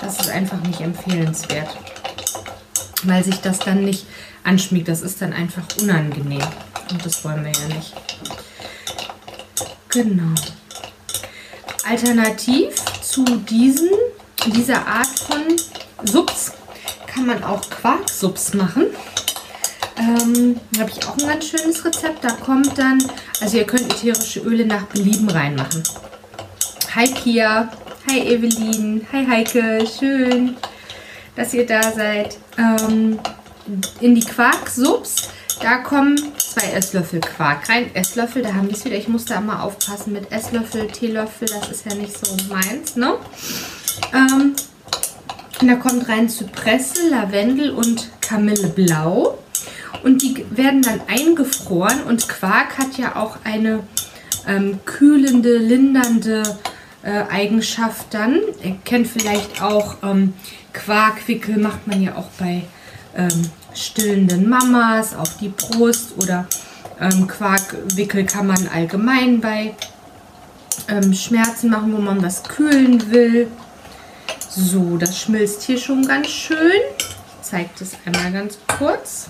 Das 0.00 0.20
ist 0.20 0.30
einfach 0.30 0.60
nicht 0.60 0.80
empfehlenswert, 0.80 1.68
weil 3.04 3.24
sich 3.24 3.40
das 3.40 3.58
dann 3.58 3.84
nicht 3.84 4.06
anschmiegt. 4.44 4.88
Das 4.88 5.02
ist 5.02 5.22
dann 5.22 5.32
einfach 5.32 5.64
unangenehm 5.80 6.46
und 6.90 7.04
das 7.04 7.24
wollen 7.24 7.44
wir 7.44 7.52
ja 7.52 7.74
nicht. 7.74 7.94
Genau. 9.90 10.34
Alternativ 11.88 12.74
zu 13.02 13.24
diesen, 13.24 13.90
dieser 14.46 14.86
Art 14.86 15.18
von 15.18 15.56
Subs 16.04 16.52
kann 17.06 17.26
man 17.26 17.42
auch 17.44 17.68
Quarksubs 17.70 18.54
machen. 18.54 18.86
Ähm, 19.98 20.60
da 20.72 20.80
habe 20.80 20.90
ich 20.90 21.06
auch 21.06 21.16
ein 21.16 21.26
ganz 21.26 21.48
schönes 21.48 21.84
Rezept. 21.84 22.22
Da 22.22 22.32
kommt 22.32 22.76
dann, 22.76 23.02
also 23.40 23.56
ihr 23.56 23.64
könnt 23.64 23.90
ätherische 23.92 24.40
Öle 24.40 24.66
nach 24.66 24.84
Belieben 24.86 25.30
reinmachen. 25.30 25.82
Hi 26.94 27.08
Pia, 27.08 27.72
hi 28.08 28.20
Evelyn, 28.20 29.06
hi 29.12 29.26
Heike, 29.26 29.86
schön, 29.86 30.56
dass 31.36 31.54
ihr 31.54 31.66
da 31.66 31.92
seid. 31.92 32.38
Ähm, 32.58 33.18
in 34.00 34.14
die 34.14 34.24
Quarksubs 34.24 35.30
da 35.60 35.78
kommen 35.78 36.16
zwei 36.38 36.72
Esslöffel 36.72 37.20
Quark 37.20 37.68
rein. 37.68 37.94
Esslöffel, 37.94 38.42
da 38.42 38.54
haben 38.54 38.68
wir 38.68 38.76
es 38.76 38.84
wieder. 38.84 38.96
Ich 38.96 39.08
muss 39.08 39.24
da 39.24 39.40
mal 39.40 39.60
aufpassen 39.60 40.12
mit 40.12 40.30
Esslöffel, 40.30 40.86
Teelöffel. 40.88 41.48
Das 41.48 41.70
ist 41.70 41.86
ja 41.86 41.94
nicht 41.94 42.16
so 42.16 42.36
meins, 42.48 42.96
ne? 42.96 43.14
Ähm, 44.12 44.54
da 45.60 45.74
kommt 45.76 46.08
rein 46.08 46.28
Zypresse, 46.28 47.08
Lavendel 47.10 47.70
und 47.70 48.10
Kamilleblau. 48.20 49.38
Und 50.02 50.22
die 50.22 50.44
werden 50.50 50.82
dann 50.82 51.00
eingefroren. 51.08 52.02
Und 52.02 52.28
Quark 52.28 52.78
hat 52.78 52.98
ja 52.98 53.16
auch 53.16 53.38
eine 53.44 53.82
ähm, 54.46 54.80
kühlende, 54.84 55.56
lindernde 55.56 56.42
äh, 57.02 57.22
Eigenschaft 57.30 58.06
dann. 58.10 58.40
Ihr 58.62 58.76
kennt 58.84 59.06
vielleicht 59.06 59.62
auch 59.62 59.96
ähm, 60.02 60.34
Quarkwickel, 60.72 61.56
macht 61.56 61.86
man 61.86 62.02
ja 62.02 62.16
auch 62.16 62.28
bei 62.38 62.62
ähm, 63.16 63.50
stillenden 63.76 64.48
Mamas 64.48 65.14
auf 65.14 65.36
die 65.38 65.50
Brust 65.50 66.12
oder 66.16 66.46
ähm, 67.00 67.26
Quarkwickel 67.28 68.24
kann 68.24 68.46
man 68.46 68.68
allgemein 68.68 69.40
bei 69.40 69.74
ähm, 70.88 71.12
Schmerzen 71.12 71.70
machen, 71.70 71.92
wo 71.92 71.98
man 71.98 72.22
was 72.22 72.42
kühlen 72.42 73.10
will. 73.10 73.48
So, 74.48 74.96
das 74.96 75.20
schmilzt 75.20 75.62
hier 75.62 75.78
schon 75.78 76.06
ganz 76.06 76.28
schön. 76.28 76.80
Ich 76.98 77.50
zeige 77.50 77.70
das 77.78 77.90
einmal 78.06 78.32
ganz 78.32 78.58
kurz. 78.78 79.28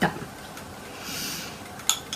Da. 0.00 0.10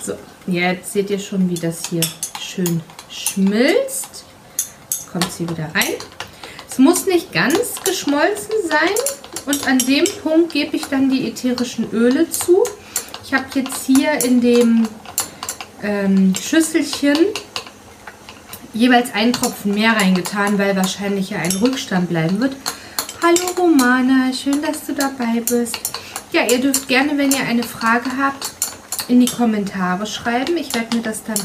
So, 0.03 0.15
jetzt 0.47 0.93
seht 0.93 1.11
ihr 1.11 1.21
schon, 1.21 1.49
wie 1.49 1.55
das 1.55 1.87
hier 1.87 2.03
schön 2.41 2.83
schmilzt. 3.09 4.25
Kommt 5.13 5.31
sie 5.31 5.49
wieder 5.49 5.71
rein. 5.75 5.95
Es 6.69 6.79
muss 6.79 7.07
nicht 7.07 7.33
ganz 7.33 7.75
geschmolzen 7.85 8.55
sein, 8.69 9.22
und 9.47 9.67
an 9.67 9.79
dem 9.79 10.05
Punkt 10.23 10.53
gebe 10.53 10.77
ich 10.77 10.85
dann 10.87 11.11
die 11.11 11.29
ätherischen 11.29 11.91
Öle 11.93 12.31
zu. 12.31 12.65
Ich 13.25 13.35
habe 13.35 13.47
jetzt 13.55 13.87
hier 13.87 14.13
in 14.25 14.41
dem 14.41 14.89
ähm, 15.83 16.35
Schüsselchen 16.41 17.17
jeweils 18.75 19.13
einen 19.15 19.33
Tropfen 19.33 19.75
mehr 19.75 19.93
reingetan, 19.93 20.59
weil 20.59 20.77
wahrscheinlich 20.77 21.31
ja 21.31 21.39
ein 21.39 21.53
Rückstand 21.53 22.09
bleiben 22.09 22.41
wird. 22.41 22.57
Hallo 23.23 23.53
Romana, 23.57 24.33
schön, 24.33 24.63
dass 24.63 24.87
du 24.87 24.95
dabei 24.95 25.41
bist. 25.41 25.79
Ja, 26.33 26.43
ihr 26.51 26.61
dürft 26.61 26.89
gerne, 26.89 27.17
wenn 27.19 27.31
ihr 27.31 27.43
eine 27.43 27.63
Frage 27.63 28.11
habt, 28.19 28.51
in 29.09 29.21
die 29.21 29.27
Kommentare 29.27 30.07
schreiben. 30.07 30.57
Ich 30.57 30.75
werde 30.75 30.97
mir 30.97 31.03
das 31.03 31.23
dann 31.25 31.39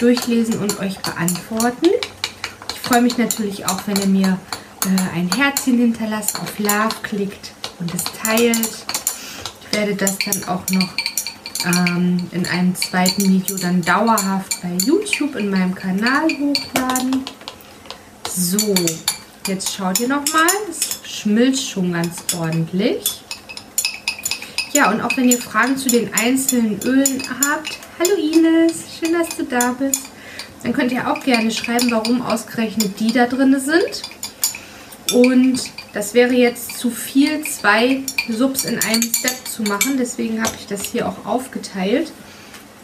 durchlesen 0.00 0.58
und 0.58 0.80
euch 0.80 0.98
beantworten. 0.98 1.88
Ich 2.72 2.80
freue 2.80 3.02
mich 3.02 3.18
natürlich 3.18 3.66
auch, 3.66 3.80
wenn 3.86 4.00
ihr 4.00 4.06
mir 4.06 4.38
äh, 4.86 5.18
ein 5.18 5.30
Herzchen 5.34 5.78
hinterlasst, 5.78 6.38
auf 6.40 6.58
Love 6.58 6.96
klickt 7.02 7.52
und 7.78 7.94
es 7.94 8.04
teilt. 8.04 8.84
Ich 9.60 9.76
werde 9.78 9.94
das 9.94 10.18
dann 10.18 10.44
auch 10.44 10.68
noch 10.70 10.88
ähm, 11.64 12.28
in 12.32 12.46
einem 12.46 12.74
zweiten 12.74 13.22
Video 13.22 13.56
dann 13.56 13.82
dauerhaft 13.82 14.60
bei 14.62 14.72
YouTube 14.84 15.36
in 15.36 15.50
meinem 15.50 15.74
Kanal 15.74 16.28
hochladen. 16.28 17.24
So, 18.28 18.74
jetzt 19.46 19.74
schaut 19.74 20.00
ihr 20.00 20.08
nochmal. 20.08 20.46
Es 20.68 21.00
schmilzt 21.08 21.70
schon 21.70 21.92
ganz 21.92 22.22
ordentlich. 22.36 23.22
Ja, 24.72 24.90
und 24.90 25.02
auch 25.02 25.14
wenn 25.16 25.28
ihr 25.28 25.40
Fragen 25.40 25.76
zu 25.76 25.88
den 25.88 26.12
einzelnen 26.14 26.80
Ölen 26.82 27.22
habt, 27.44 27.78
hallo 27.98 28.14
Ines, 28.16 28.84
schön, 28.98 29.12
dass 29.12 29.36
du 29.36 29.44
da 29.44 29.72
bist. 29.72 30.06
Dann 30.62 30.72
könnt 30.72 30.92
ihr 30.92 31.10
auch 31.10 31.22
gerne 31.22 31.50
schreiben, 31.50 31.90
warum 31.90 32.22
ausgerechnet 32.22 32.98
die 32.98 33.12
da 33.12 33.26
drin 33.26 33.58
sind. 33.60 34.02
Und 35.12 35.60
das 35.92 36.14
wäre 36.14 36.32
jetzt 36.32 36.78
zu 36.78 36.90
viel, 36.90 37.44
zwei 37.44 38.00
Subs 38.28 38.64
in 38.64 38.80
einem 38.80 39.02
Step 39.02 39.46
zu 39.46 39.62
machen. 39.62 39.96
Deswegen 39.98 40.42
habe 40.42 40.54
ich 40.58 40.66
das 40.66 40.84
hier 40.84 41.06
auch 41.08 41.26
aufgeteilt. 41.26 42.10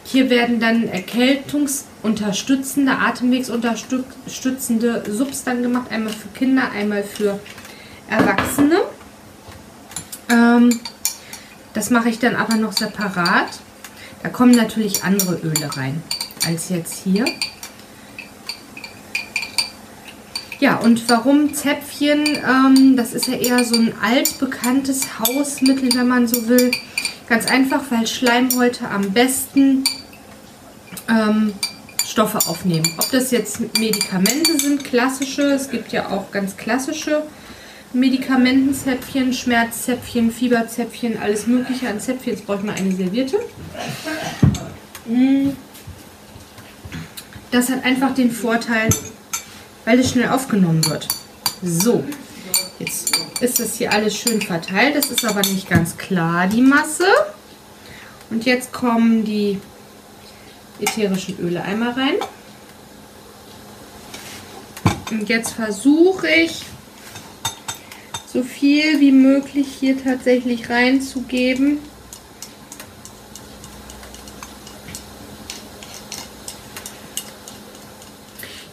Hier 0.03 0.29
werden 0.29 0.59
dann 0.59 0.87
erkältungsunterstützende, 0.87 2.91
atemwegsunterstützende 2.93 5.03
Subs 5.09 5.43
dann 5.43 5.61
gemacht. 5.61 5.91
Einmal 5.91 6.13
für 6.13 6.29
Kinder, 6.29 6.71
einmal 6.71 7.03
für 7.03 7.39
Erwachsene. 8.09 8.81
Ähm, 10.29 10.79
das 11.73 11.89
mache 11.89 12.07
ich 12.09 12.19
dann 12.19 12.35
aber 12.35 12.55
noch 12.55 12.73
separat. 12.73 13.59
Da 14.23 14.29
kommen 14.29 14.51
natürlich 14.51 15.03
andere 15.03 15.35
Öle 15.35 15.75
rein 15.77 16.01
als 16.45 16.69
jetzt 16.69 17.03
hier. 17.03 17.25
Ja, 20.59 20.75
und 20.75 21.07
warum 21.09 21.53
Zäpfchen? 21.53 22.25
Ähm, 22.25 22.97
das 22.97 23.13
ist 23.13 23.27
ja 23.27 23.35
eher 23.35 23.63
so 23.63 23.75
ein 23.75 23.93
altbekanntes 24.01 25.19
Hausmittel, 25.19 25.93
wenn 25.95 26.07
man 26.07 26.27
so 26.27 26.49
will. 26.49 26.71
Ganz 27.29 27.45
einfach, 27.45 27.83
weil 27.89 28.05
Schleimhäute 28.07 28.89
am 28.89 29.11
besten 29.11 29.85
ähm, 31.07 31.53
Stoffe 32.05 32.39
aufnehmen. 32.49 32.91
Ob 32.97 33.09
das 33.11 33.31
jetzt 33.31 33.61
Medikamente 33.79 34.59
sind, 34.59 34.83
klassische, 34.83 35.43
es 35.43 35.69
gibt 35.69 35.93
ja 35.93 36.09
auch 36.09 36.31
ganz 36.31 36.57
klassische 36.57 37.23
Medikamentenzäpfchen, 37.93 39.31
Schmerzzäpfchen, 39.31 40.31
Fieberzäpfchen, 40.31 41.19
alles 41.21 41.47
mögliche 41.47 41.87
an 41.87 42.01
Zäpfchen. 42.01 42.33
Jetzt 42.33 42.45
brauche 42.45 42.59
ich 42.59 42.63
mal 42.65 42.75
eine 42.75 42.93
Serviette. 42.93 43.39
Mm. 45.05 45.51
Das 47.51 47.69
hat 47.69 47.83
einfach 47.83 48.13
den 48.13 48.29
Vorteil, 48.31 48.89
weil 49.89 50.01
es 50.01 50.11
schnell 50.11 50.29
aufgenommen 50.29 50.85
wird. 50.85 51.07
So, 51.63 52.03
jetzt 52.77 53.19
ist 53.41 53.59
das 53.59 53.73
hier 53.73 53.91
alles 53.91 54.15
schön 54.15 54.39
verteilt. 54.39 54.95
Das 54.95 55.07
ist 55.07 55.25
aber 55.25 55.41
nicht 55.41 55.67
ganz 55.67 55.97
klar, 55.97 56.45
die 56.45 56.61
Masse. 56.61 57.07
Und 58.29 58.45
jetzt 58.45 58.71
kommen 58.71 59.25
die 59.25 59.59
ätherischen 60.79 61.39
Öle 61.39 61.63
einmal 61.63 61.93
rein. 61.93 62.13
Und 65.09 65.27
jetzt 65.27 65.53
versuche 65.53 66.27
ich, 66.29 66.61
so 68.31 68.43
viel 68.43 68.99
wie 68.99 69.11
möglich 69.11 69.69
hier 69.79 70.03
tatsächlich 70.03 70.69
reinzugeben. 70.69 71.79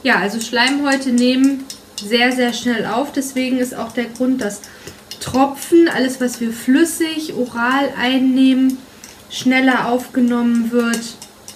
Ja, 0.07 0.21
also 0.21 0.41
Schleimhäute 0.41 1.11
nehmen 1.11 1.65
sehr, 2.01 2.31
sehr 2.31 2.53
schnell 2.53 2.87
auf. 2.87 3.11
Deswegen 3.11 3.59
ist 3.59 3.75
auch 3.75 3.91
der 3.91 4.05
Grund, 4.05 4.41
dass 4.41 4.61
Tropfen, 5.19 5.89
alles 5.89 6.21
was 6.21 6.41
wir 6.41 6.53
flüssig, 6.53 7.35
oral 7.35 7.93
einnehmen, 8.01 8.79
schneller 9.31 9.89
aufgenommen 9.89 10.71
wird, 10.71 11.01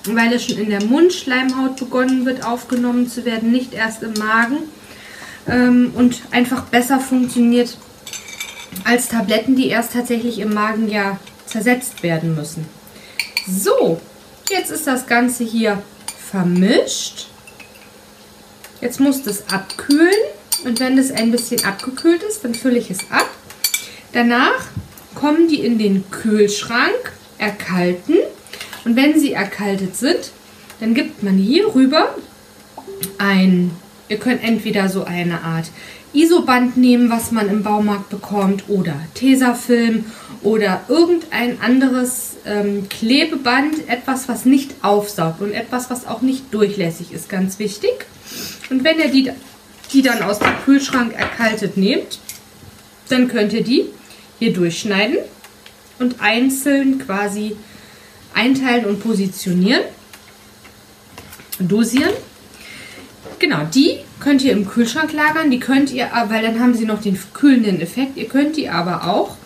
weil 0.06 0.32
es 0.32 0.46
schon 0.46 0.58
in 0.58 0.68
der 0.68 0.84
Mundschleimhaut 0.84 1.76
begonnen 1.76 2.26
wird 2.26 2.44
aufgenommen 2.44 3.08
zu 3.08 3.24
werden, 3.24 3.52
nicht 3.52 3.72
erst 3.72 4.02
im 4.02 4.14
Magen 4.14 4.56
ähm, 5.46 5.92
und 5.94 6.20
einfach 6.32 6.64
besser 6.64 6.98
funktioniert 6.98 7.78
als 8.82 9.06
Tabletten, 9.06 9.54
die 9.54 9.68
erst 9.68 9.92
tatsächlich 9.92 10.40
im 10.40 10.52
Magen 10.52 10.88
ja 10.88 11.20
zersetzt 11.46 12.02
werden 12.02 12.34
müssen. 12.34 12.66
So, 13.46 14.00
jetzt 14.50 14.72
ist 14.72 14.88
das 14.88 15.06
Ganze 15.06 15.44
hier 15.44 15.80
vermischt. 16.32 17.29
Jetzt 18.80 19.00
muss 19.00 19.22
das 19.22 19.48
abkühlen 19.50 20.08
und 20.64 20.80
wenn 20.80 20.96
das 20.96 21.10
ein 21.10 21.30
bisschen 21.30 21.64
abgekühlt 21.64 22.22
ist, 22.22 22.44
dann 22.44 22.54
fülle 22.54 22.78
ich 22.78 22.90
es 22.90 23.10
ab. 23.10 23.28
Danach 24.12 24.66
kommen 25.14 25.48
die 25.48 25.60
in 25.60 25.78
den 25.78 26.10
Kühlschrank, 26.10 27.12
erkalten 27.38 28.16
und 28.84 28.96
wenn 28.96 29.18
sie 29.18 29.32
erkaltet 29.32 29.96
sind, 29.96 30.30
dann 30.80 30.94
gibt 30.94 31.22
man 31.22 31.36
hier 31.36 31.74
rüber 31.74 32.14
ein, 33.18 33.70
ihr 34.08 34.18
könnt 34.18 34.42
entweder 34.42 34.88
so 34.88 35.04
eine 35.04 35.42
Art 35.42 35.70
Isoband 36.12 36.76
nehmen, 36.76 37.10
was 37.10 37.30
man 37.30 37.48
im 37.48 37.62
Baumarkt 37.62 38.10
bekommt 38.10 38.64
oder 38.68 38.94
Tesafilm 39.14 40.06
oder 40.42 40.80
irgendein 40.88 41.60
anderes 41.60 42.36
ähm, 42.46 42.88
Klebeband, 42.88 43.88
etwas, 43.88 44.28
was 44.28 44.44
nicht 44.44 44.74
aufsaugt 44.82 45.40
und 45.40 45.52
etwas, 45.52 45.90
was 45.90 46.06
auch 46.06 46.22
nicht 46.22 46.52
durchlässig 46.52 47.12
ist, 47.12 47.28
ganz 47.28 47.58
wichtig. 47.58 48.06
Und 48.70 48.84
wenn 48.84 48.98
ihr 48.98 49.08
die, 49.08 49.30
die 49.92 50.02
dann 50.02 50.22
aus 50.22 50.38
dem 50.38 50.54
Kühlschrank 50.64 51.12
erkaltet 51.12 51.76
nehmt, 51.76 52.20
dann 53.08 53.28
könnt 53.28 53.52
ihr 53.52 53.64
die 53.64 53.86
hier 54.38 54.52
durchschneiden 54.52 55.18
und 55.98 56.20
einzeln 56.20 56.98
quasi 56.98 57.56
einteilen 58.32 58.86
und 58.86 59.00
positionieren, 59.02 59.82
dosieren. 61.58 62.12
Genau, 63.38 63.64
die 63.74 63.98
könnt 64.20 64.42
ihr 64.42 64.52
im 64.52 64.68
Kühlschrank 64.68 65.12
lagern, 65.12 65.50
die 65.50 65.60
könnt 65.60 65.90
ihr, 65.90 66.08
weil 66.28 66.42
dann 66.42 66.60
haben 66.60 66.74
sie 66.74 66.84
noch 66.84 67.00
den 67.00 67.18
kühlenden 67.34 67.80
Effekt. 67.80 68.16
Ihr 68.16 68.28
könnt 68.28 68.56
die 68.56 68.68
aber 68.68 69.08
auch 69.08 69.36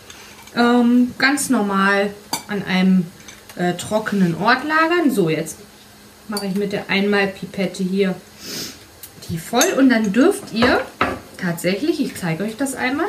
ähm, 0.55 1.13
ganz 1.17 1.49
normal 1.49 2.11
an 2.47 2.63
einem 2.63 3.07
äh, 3.55 3.73
trockenen 3.73 4.35
Ort 4.35 4.63
lagern. 4.65 5.11
So, 5.11 5.29
jetzt 5.29 5.57
mache 6.27 6.45
ich 6.45 6.55
mit 6.55 6.73
der 6.73 6.89
Einmalpipette 6.89 7.83
hier 7.83 8.15
die 9.29 9.37
voll 9.37 9.73
und 9.77 9.89
dann 9.89 10.13
dürft 10.13 10.53
ihr 10.53 10.81
tatsächlich, 11.37 12.01
ich 12.01 12.15
zeige 12.15 12.43
euch 12.43 12.57
das 12.57 12.75
einmal, 12.75 13.07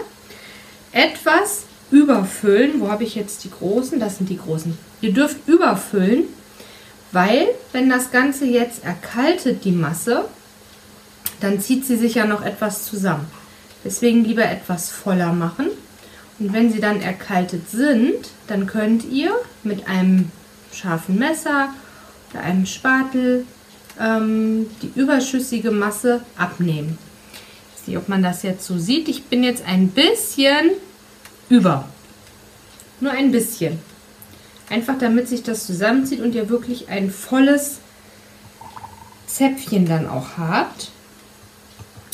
etwas 0.93 1.65
überfüllen. 1.91 2.81
Wo 2.81 2.91
habe 2.91 3.05
ich 3.05 3.15
jetzt 3.15 3.45
die 3.45 3.51
großen? 3.51 4.01
Das 4.01 4.19
sind 4.19 4.29
die 4.29 4.39
großen. 4.39 4.77
Ihr 5.01 5.13
dürft 5.13 5.47
überfüllen, 5.47 6.25
weil 7.13 7.49
wenn 7.73 7.89
das 7.89 8.11
Ganze 8.11 8.47
jetzt 8.47 8.85
erkaltet, 8.85 9.65
die 9.65 9.73
Masse, 9.73 10.25
dann 11.41 11.61
zieht 11.61 11.87
sie 11.87 11.97
sich 11.97 12.15
ja 12.15 12.27
noch 12.27 12.43
etwas 12.43 12.85
zusammen. 12.85 13.27
Deswegen 13.85 14.25
lieber 14.25 14.45
etwas 14.45 14.91
voller 14.91 15.33
machen. 15.33 15.67
Und 16.39 16.53
wenn 16.53 16.73
sie 16.73 16.81
dann 16.81 17.01
erkaltet 17.01 17.71
sind, 17.71 18.31
dann 18.47 18.67
könnt 18.67 19.05
ihr 19.05 19.33
mit 19.63 19.89
einem 19.89 20.31
scharfen 20.73 21.19
Messer 21.19 21.69
oder 22.31 22.43
einem 22.43 22.67
Spatel 22.67 23.47
ähm, 24.01 24.67
die 24.83 24.93
überschüssige 24.99 25.71
Masse 25.71 26.21
abnehmen. 26.37 26.99
Ich 27.81 27.89
nicht, 27.89 27.97
ob 27.97 28.09
man 28.09 28.23
das 28.23 28.43
jetzt 28.43 28.67
so 28.67 28.79
sieht. 28.79 29.09
Ich 29.09 29.25
bin 29.25 29.45
jetzt 29.45 29.65
ein 29.67 29.89
bisschen 29.89 30.71
über. 31.49 31.89
Nur 33.01 33.13
ein 33.13 33.31
bisschen. 33.31 33.79
Einfach 34.69 34.99
damit 34.99 35.29
sich 35.29 35.43
das 35.43 35.67
zusammenzieht 35.67 36.21
und 36.21 36.35
ihr 36.35 36.49
wirklich 36.49 36.89
ein 36.89 37.11
volles 37.11 37.79
Zäpfchen 39.27 39.87
dann 39.87 40.09
auch 40.09 40.37
habt. 40.39 40.91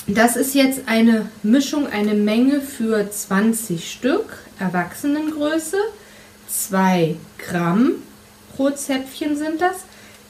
Das 0.06 0.36
ist 0.36 0.54
jetzt 0.54 0.82
eine 0.86 1.30
Mischung, 1.42 1.86
eine 1.86 2.14
Menge 2.14 2.60
für 2.60 3.10
20 3.10 3.90
Stück, 3.90 4.38
Erwachsenengröße. 4.58 5.76
2 6.48 7.16
Gramm 7.38 7.92
pro 8.54 8.70
Zäpfchen 8.70 9.36
sind 9.36 9.60
das. 9.60 9.76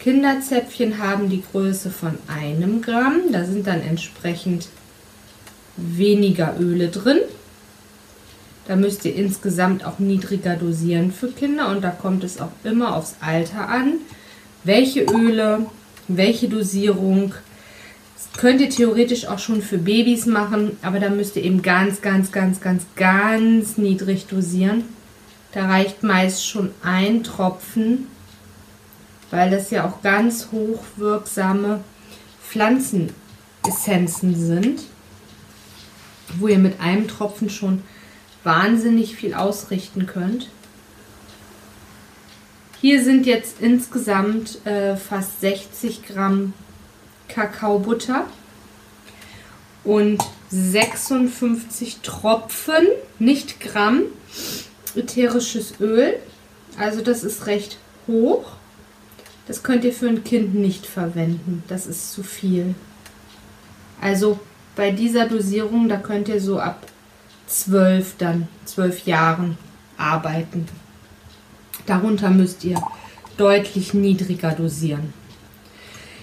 Kinderzäpfchen 0.02 0.98
haben 0.98 1.28
die 1.28 1.44
Größe 1.52 1.88
von 1.88 2.18
einem 2.26 2.82
Gramm. 2.82 3.20
Da 3.30 3.44
sind 3.44 3.68
dann 3.68 3.80
entsprechend 3.80 4.68
weniger 5.76 6.56
Öle 6.58 6.88
drin. 6.88 7.18
Da 8.66 8.74
müsst 8.74 9.04
ihr 9.04 9.14
insgesamt 9.14 9.84
auch 9.84 10.00
niedriger 10.00 10.56
dosieren 10.56 11.12
für 11.12 11.28
Kinder 11.28 11.68
und 11.68 11.82
da 11.82 11.90
kommt 11.90 12.24
es 12.24 12.40
auch 12.40 12.50
immer 12.64 12.96
aufs 12.96 13.14
Alter 13.20 13.68
an. 13.68 13.94
Welche 14.64 15.04
Öle, 15.04 15.66
welche 16.08 16.48
Dosierung. 16.48 17.34
Das 18.16 18.40
könnt 18.40 18.60
ihr 18.60 18.70
theoretisch 18.70 19.26
auch 19.26 19.38
schon 19.38 19.62
für 19.62 19.78
Babys 19.78 20.26
machen, 20.26 20.78
aber 20.82 20.98
da 20.98 21.10
müsst 21.10 21.36
ihr 21.36 21.44
eben 21.44 21.62
ganz, 21.62 22.00
ganz, 22.00 22.32
ganz, 22.32 22.60
ganz, 22.60 22.86
ganz 22.96 23.78
niedrig 23.78 24.26
dosieren. 24.26 24.82
Da 25.52 25.66
reicht 25.66 26.02
meist 26.02 26.44
schon 26.44 26.70
ein 26.82 27.22
Tropfen 27.22 28.08
weil 29.32 29.50
das 29.50 29.70
ja 29.70 29.88
auch 29.88 30.02
ganz 30.02 30.48
hochwirksame 30.52 31.82
Pflanzenessenzen 32.48 34.36
sind. 34.36 34.82
wo 36.38 36.48
ihr 36.48 36.58
mit 36.58 36.80
einem 36.80 37.08
Tropfen 37.08 37.50
schon 37.50 37.82
wahnsinnig 38.42 39.16
viel 39.16 39.34
ausrichten 39.34 40.06
könnt. 40.06 40.48
Hier 42.80 43.04
sind 43.04 43.26
jetzt 43.26 43.60
insgesamt 43.60 44.64
äh, 44.66 44.96
fast 44.96 45.42
60 45.42 46.06
Gramm 46.06 46.54
Kakaobutter 47.28 48.24
und 49.84 50.22
56 50.48 51.98
Tropfen, 52.02 52.86
nicht 53.18 53.60
Gramm, 53.60 54.04
ätherisches 54.94 55.74
Öl. 55.80 56.18
Also 56.78 57.02
das 57.02 57.24
ist 57.24 57.46
recht 57.46 57.76
hoch. 58.06 58.56
Das 59.46 59.62
könnt 59.62 59.85
ihr 59.85 59.92
für 59.92 60.09
ein 60.09 60.24
Kind 60.24 60.55
nicht 60.55 60.87
verwenden. 60.87 61.64
Das 61.68 61.87
ist 61.87 62.12
zu 62.12 62.22
viel. 62.22 62.74
Also 64.00 64.38
bei 64.76 64.90
dieser 64.90 65.26
Dosierung, 65.26 65.88
da 65.88 65.96
könnt 65.96 66.28
ihr 66.28 66.40
so 66.40 66.59
ab 66.59 66.87
12 67.46 68.16
dann, 68.18 68.48
12 68.64 69.07
Jahren 69.07 69.59
arbeiten. 69.96 70.66
Darunter 71.87 72.31
müsst 72.31 72.64
ihr 72.64 72.81
deutlich 73.37 73.94
niedriger 73.94 74.52
dosieren. 74.52 75.12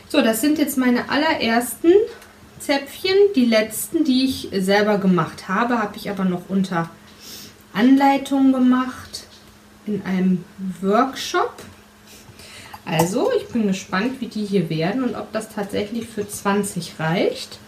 So, 0.08 0.22
das 0.22 0.42
sind 0.42 0.58
jetzt 0.58 0.78
meine 0.78 1.10
allerersten 1.10 1.92
Zäpfchen. 2.60 3.16
Die 3.36 3.46
letzten, 3.46 4.04
die 4.04 4.26
ich 4.26 4.50
selber 4.64 4.98
gemacht 4.98 5.48
habe, 5.48 5.80
habe 5.80 5.98
ich 5.98 6.10
aber 6.10 6.26
noch 6.26 6.50
unter 6.50 6.90
Anleitung 7.74 8.52
gemacht 8.52 9.26
in 9.86 10.02
einem 10.04 10.44
Workshop. 10.82 11.54
Also, 12.90 13.30
ich 13.38 13.48
bin 13.50 13.68
gespannt, 13.68 14.20
wie 14.20 14.28
die 14.28 14.46
hier 14.46 14.70
werden 14.70 15.04
und 15.04 15.16
ob 15.16 15.32
das 15.32 15.54
tatsächlich 15.54 16.08
für 16.08 16.28
20 16.28 17.00
reicht. 17.00 17.60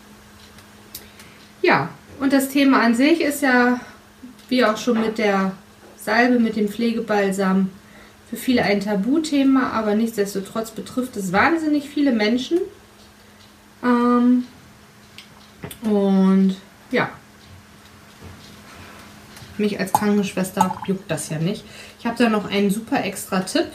Ja, 1.62 1.90
und 2.20 2.34
das 2.34 2.50
Thema 2.50 2.82
an 2.82 2.96
sich 2.96 3.22
ist 3.22 3.44
ja, 3.44 3.80
wie 4.50 4.66
auch 4.66 4.78
schon 4.78 5.00
mit 5.00 5.20
der 5.20 5.52
Salbe, 5.96 6.40
mit 6.40 6.56
dem 6.56 6.70
Pflegebalsam, 6.70 7.70
für 8.32 8.36
viele 8.36 8.64
ein 8.64 8.80
Tabuthema, 8.80 9.72
aber 9.72 9.94
nichtsdestotrotz 9.94 10.72
betrifft 10.72 11.16
es 11.18 11.32
wahnsinnig 11.32 11.88
viele 11.88 12.14
Menschen. 12.14 12.58
Ähm, 13.84 14.46
und 15.84 16.56
ja, 16.92 17.10
mich 19.58 19.80
als 19.80 19.94
Krankenschwester 19.94 20.76
juckt 20.88 21.12
das 21.12 21.30
ja 21.30 21.38
nicht. 21.38 21.64
Ich 22.00 22.06
habe 22.06 22.18
da 22.18 22.30
noch 22.30 22.50
einen 22.50 22.72
super 22.72 23.04
extra 23.04 23.42
Tipp. 23.42 23.68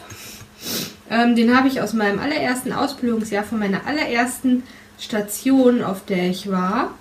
Ähm, 1.10 1.36
den 1.36 1.56
habe 1.56 1.68
ich 1.68 1.80
aus 1.80 1.92
meinem 1.92 2.18
allerersten 2.18 2.72
Ausbildungsjahr, 2.72 3.44
von 3.44 3.58
meiner 3.58 3.86
allerersten 3.86 4.64
Station, 4.98 5.82
auf 5.82 6.04
der 6.04 6.30
ich 6.30 6.50
war. 6.50 6.94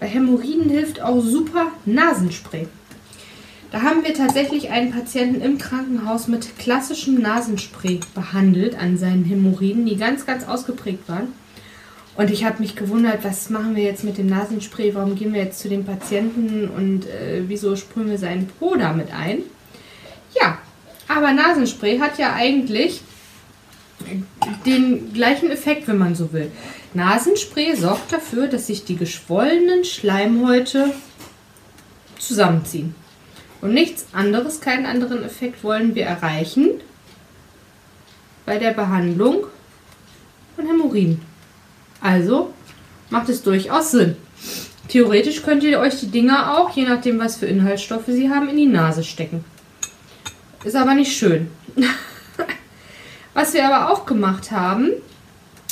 Bei 0.00 0.06
Hämorrhoiden 0.06 0.68
hilft 0.68 1.00
auch 1.00 1.22
super 1.22 1.68
Nasenspray. 1.84 2.68
Da 3.72 3.82
haben 3.82 4.04
wir 4.04 4.14
tatsächlich 4.14 4.70
einen 4.70 4.92
Patienten 4.92 5.40
im 5.40 5.58
Krankenhaus 5.58 6.28
mit 6.28 6.58
klassischem 6.58 7.20
Nasenspray 7.20 8.00
behandelt 8.14 8.78
an 8.78 8.96
seinen 8.96 9.24
Hämorrhoiden, 9.24 9.86
die 9.86 9.96
ganz, 9.96 10.24
ganz 10.24 10.46
ausgeprägt 10.46 11.08
waren. 11.08 11.28
Und 12.16 12.30
ich 12.30 12.44
habe 12.44 12.60
mich 12.60 12.76
gewundert, 12.76 13.24
was 13.24 13.50
machen 13.50 13.76
wir 13.76 13.82
jetzt 13.82 14.04
mit 14.04 14.16
dem 14.16 14.26
Nasenspray? 14.26 14.94
Warum 14.94 15.16
gehen 15.16 15.34
wir 15.34 15.42
jetzt 15.42 15.60
zu 15.60 15.68
dem 15.68 15.84
Patienten 15.84 16.68
und 16.68 17.06
äh, 17.06 17.42
wieso 17.46 17.76
sprühen 17.76 18.08
wir 18.08 18.18
seinen 18.18 18.46
Po 18.46 18.74
damit 18.76 19.08
ein? 19.12 19.40
Ja, 20.40 20.58
aber 21.08 21.32
Nasenspray 21.32 21.98
hat 21.98 22.18
ja 22.18 22.32
eigentlich 22.34 23.02
den 24.64 25.12
gleichen 25.12 25.50
Effekt, 25.50 25.88
wenn 25.88 25.98
man 25.98 26.14
so 26.14 26.32
will. 26.32 26.50
Nasenspray 26.94 27.74
sorgt 27.76 28.12
dafür, 28.12 28.46
dass 28.46 28.66
sich 28.66 28.84
die 28.84 28.96
geschwollenen 28.96 29.84
Schleimhäute 29.84 30.92
zusammenziehen. 32.18 32.94
Und 33.60 33.74
nichts 33.74 34.06
anderes, 34.12 34.60
keinen 34.60 34.86
anderen 34.86 35.24
Effekt 35.24 35.64
wollen 35.64 35.94
wir 35.94 36.04
erreichen 36.04 36.80
bei 38.44 38.58
der 38.58 38.72
Behandlung 38.72 39.46
von 40.54 40.66
Hämorrhoiden. 40.66 41.20
Also 42.00 42.52
macht 43.10 43.28
es 43.28 43.42
durchaus 43.42 43.90
Sinn. 43.90 44.16
Theoretisch 44.88 45.42
könnt 45.42 45.64
ihr 45.64 45.80
euch 45.80 45.98
die 45.98 46.10
Dinger 46.10 46.56
auch, 46.56 46.70
je 46.70 46.84
nachdem 46.84 47.18
was 47.18 47.36
für 47.36 47.46
Inhaltsstoffe 47.46 48.06
sie 48.06 48.30
haben, 48.30 48.48
in 48.48 48.56
die 48.56 48.66
Nase 48.66 49.02
stecken. 49.02 49.44
Ist 50.64 50.76
aber 50.76 50.94
nicht 50.94 51.16
schön. 51.16 51.50
was 53.36 53.52
wir 53.52 53.68
aber 53.68 53.92
auch 53.92 54.06
gemacht 54.06 54.50
haben, 54.50 54.92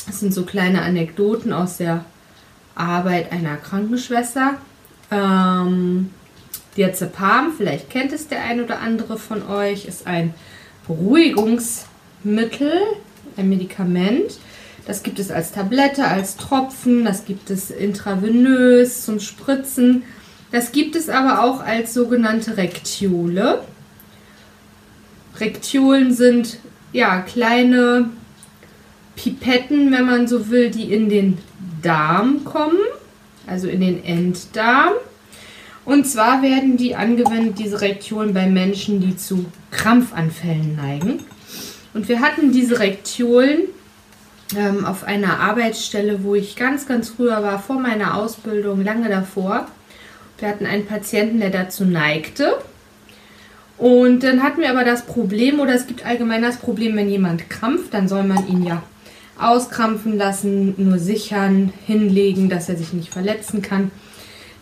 das 0.06 0.20
sind 0.20 0.34
so 0.34 0.44
kleine 0.44 0.82
Anekdoten 0.82 1.54
aus 1.54 1.78
der 1.78 2.04
Arbeit 2.74 3.32
einer 3.32 3.56
Krankenschwester. 3.56 4.58
Ähm, 5.10 6.10
Diazepam, 6.76 7.54
vielleicht 7.56 7.88
kennt 7.88 8.12
es 8.12 8.28
der 8.28 8.44
ein 8.44 8.62
oder 8.62 8.80
andere 8.80 9.16
von 9.16 9.48
euch, 9.48 9.86
ist 9.86 10.06
ein 10.06 10.34
Beruhigungsmittel, 10.86 12.72
ein 13.38 13.48
Medikament. 13.48 14.38
Das 14.86 15.02
gibt 15.02 15.18
es 15.18 15.30
als 15.30 15.52
Tablette, 15.52 16.04
als 16.06 16.36
Tropfen, 16.36 17.06
das 17.06 17.24
gibt 17.24 17.48
es 17.48 17.70
intravenös 17.70 19.06
zum 19.06 19.20
Spritzen. 19.20 20.02
Das 20.52 20.70
gibt 20.70 20.96
es 20.96 21.08
aber 21.08 21.42
auch 21.42 21.60
als 21.60 21.94
sogenannte 21.94 22.58
Rektiole. 22.58 23.62
Rektiolen 25.40 26.12
sind 26.12 26.58
ja 26.94 27.20
kleine 27.20 28.08
Pipetten, 29.16 29.92
wenn 29.92 30.06
man 30.06 30.26
so 30.26 30.48
will, 30.48 30.70
die 30.70 30.92
in 30.92 31.10
den 31.10 31.38
Darm 31.82 32.44
kommen, 32.44 32.78
also 33.46 33.68
in 33.68 33.80
den 33.80 34.02
Enddarm. 34.02 34.94
Und 35.84 36.06
zwar 36.06 36.40
werden 36.40 36.78
die 36.78 36.96
angewendet, 36.96 37.58
diese 37.58 37.82
Rektiolen, 37.82 38.32
bei 38.32 38.46
Menschen, 38.46 39.00
die 39.00 39.16
zu 39.16 39.44
Krampfanfällen 39.70 40.76
neigen. 40.76 41.20
Und 41.92 42.08
wir 42.08 42.20
hatten 42.20 42.52
diese 42.52 42.78
Rektiolen 42.78 43.64
ähm, 44.56 44.86
auf 44.86 45.04
einer 45.04 45.40
Arbeitsstelle, 45.40 46.24
wo 46.24 46.34
ich 46.34 46.56
ganz, 46.56 46.86
ganz 46.86 47.10
früher 47.10 47.42
war, 47.42 47.60
vor 47.60 47.78
meiner 47.78 48.16
Ausbildung, 48.16 48.82
lange 48.82 49.08
davor. 49.08 49.66
Wir 50.38 50.48
hatten 50.48 50.64
einen 50.64 50.86
Patienten, 50.86 51.40
der 51.40 51.50
dazu 51.50 51.84
neigte. 51.84 52.56
Und 53.76 54.20
dann 54.22 54.42
hatten 54.42 54.60
wir 54.60 54.70
aber 54.70 54.84
das 54.84 55.04
Problem, 55.04 55.58
oder 55.60 55.74
es 55.74 55.86
gibt 55.86 56.06
allgemein 56.06 56.42
das 56.42 56.58
Problem, 56.58 56.96
wenn 56.96 57.08
jemand 57.08 57.50
krampft, 57.50 57.92
dann 57.92 58.08
soll 58.08 58.22
man 58.22 58.46
ihn 58.48 58.64
ja 58.64 58.82
auskrampfen 59.38 60.16
lassen, 60.16 60.74
nur 60.76 60.98
sichern, 60.98 61.72
hinlegen, 61.86 62.48
dass 62.48 62.68
er 62.68 62.76
sich 62.76 62.92
nicht 62.92 63.12
verletzen 63.12 63.62
kann. 63.62 63.90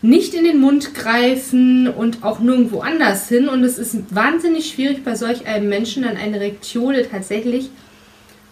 Nicht 0.00 0.34
in 0.34 0.44
den 0.44 0.60
Mund 0.60 0.94
greifen 0.94 1.88
und 1.88 2.24
auch 2.24 2.40
nirgendwo 2.40 2.80
anders 2.80 3.28
hin. 3.28 3.48
Und 3.48 3.62
es 3.62 3.78
ist 3.78 4.14
wahnsinnig 4.14 4.70
schwierig, 4.70 5.04
bei 5.04 5.14
solch 5.14 5.46
einem 5.46 5.68
Menschen 5.68 6.02
dann 6.02 6.16
eine 6.16 6.40
Rektiole 6.40 7.08
tatsächlich 7.08 7.70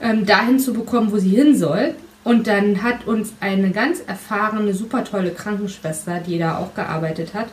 ähm, 0.01 0.27
dahin 0.27 0.59
zu 0.61 0.73
bekommen, 0.73 1.11
wo 1.11 1.19
sie 1.19 1.31
hin 1.31 1.57
soll. 1.57 1.95
Und 2.23 2.47
dann 2.47 2.83
hat 2.83 3.07
uns 3.07 3.33
eine 3.41 3.71
ganz 3.71 4.01
erfahrene, 4.07 4.75
super 4.75 5.05
tolle 5.05 5.31
Krankenschwester, 5.31 6.21
die 6.21 6.39
da 6.39 6.59
auch 6.59 6.75
gearbeitet 6.75 7.35
hat, 7.35 7.49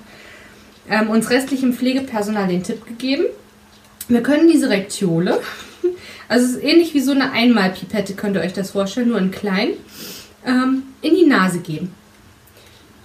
ähm, 0.90 1.10
uns 1.10 1.30
restlichem 1.30 1.74
Pflegepersonal 1.74 2.48
den 2.48 2.64
Tipp 2.64 2.86
gegeben. 2.86 3.26
Wir 4.08 4.24
können 4.24 4.48
diese 4.48 4.70
Rektiole, 4.70 5.40
also 6.30 6.46
es 6.46 6.52
ist 6.54 6.64
ähnlich 6.64 6.94
wie 6.94 7.02
so 7.02 7.12
eine 7.12 7.32
Einmalpipette, 7.32 8.14
könnt 8.14 8.36
ihr 8.36 8.42
euch 8.42 8.54
das 8.54 8.72
vorstellen, 8.72 9.10
nur 9.10 9.20
in 9.20 9.32
klein, 9.32 9.70
ähm, 10.46 10.84
in 11.02 11.16
die 11.16 11.26
Nase 11.26 11.60
geben. 11.60 11.94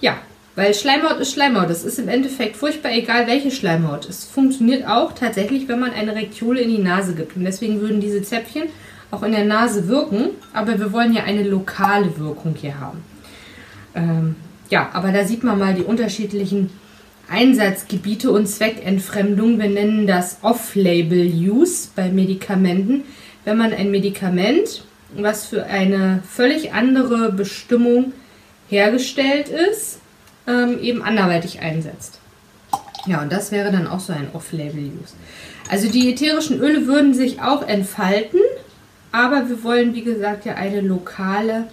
Ja, 0.00 0.18
weil 0.54 0.74
Schleimhaut 0.74 1.18
ist 1.18 1.32
Schleimhaut. 1.32 1.70
Das 1.70 1.84
ist 1.84 1.98
im 1.98 2.08
Endeffekt 2.08 2.56
furchtbar 2.56 2.92
egal, 2.92 3.26
welche 3.26 3.50
Schleimhaut. 3.50 4.08
Es 4.08 4.24
funktioniert 4.24 4.86
auch 4.86 5.12
tatsächlich, 5.12 5.66
wenn 5.68 5.80
man 5.80 5.92
eine 5.92 6.14
Rektiole 6.14 6.60
in 6.60 6.70
die 6.70 6.82
Nase 6.82 7.14
gibt. 7.14 7.36
Und 7.36 7.44
deswegen 7.44 7.80
würden 7.80 8.00
diese 8.00 8.22
Zäpfchen 8.22 8.64
auch 9.10 9.22
in 9.22 9.32
der 9.32 9.44
Nase 9.44 9.88
wirken, 9.88 10.30
aber 10.52 10.78
wir 10.78 10.92
wollen 10.92 11.14
ja 11.14 11.24
eine 11.24 11.42
lokale 11.42 12.18
Wirkung 12.18 12.54
hier 12.58 12.80
haben. 12.80 13.04
Ähm, 13.94 14.36
ja, 14.70 14.90
aber 14.92 15.12
da 15.12 15.24
sieht 15.24 15.44
man 15.44 15.58
mal 15.58 15.74
die 15.74 15.82
unterschiedlichen 15.82 16.70
Einsatzgebiete 17.32 18.30
und 18.30 18.46
Zweckentfremdung. 18.46 19.58
Wir 19.58 19.70
nennen 19.70 20.06
das 20.06 20.36
Off-Label-Use 20.42 21.88
bei 21.96 22.10
Medikamenten. 22.10 23.04
Wenn 23.46 23.56
man 23.56 23.72
ein 23.72 23.90
Medikament, 23.90 24.84
was 25.16 25.46
für 25.46 25.64
eine 25.64 26.22
völlig 26.28 26.74
andere 26.74 27.32
Bestimmung 27.32 28.12
hergestellt 28.68 29.48
ist, 29.48 30.00
ähm, 30.46 30.78
eben 30.82 31.02
anderweitig 31.02 31.60
einsetzt. 31.60 32.18
Ja, 33.06 33.22
und 33.22 33.32
das 33.32 33.50
wäre 33.50 33.72
dann 33.72 33.86
auch 33.86 34.00
so 34.00 34.12
ein 34.12 34.28
Off-Label-Use. 34.34 35.14
Also 35.70 35.88
die 35.88 36.12
ätherischen 36.12 36.60
Öle 36.60 36.86
würden 36.86 37.14
sich 37.14 37.40
auch 37.40 37.66
entfalten, 37.66 38.40
aber 39.10 39.48
wir 39.48 39.64
wollen, 39.64 39.94
wie 39.94 40.04
gesagt, 40.04 40.44
ja 40.44 40.56
eine 40.56 40.82
lokale, 40.82 41.68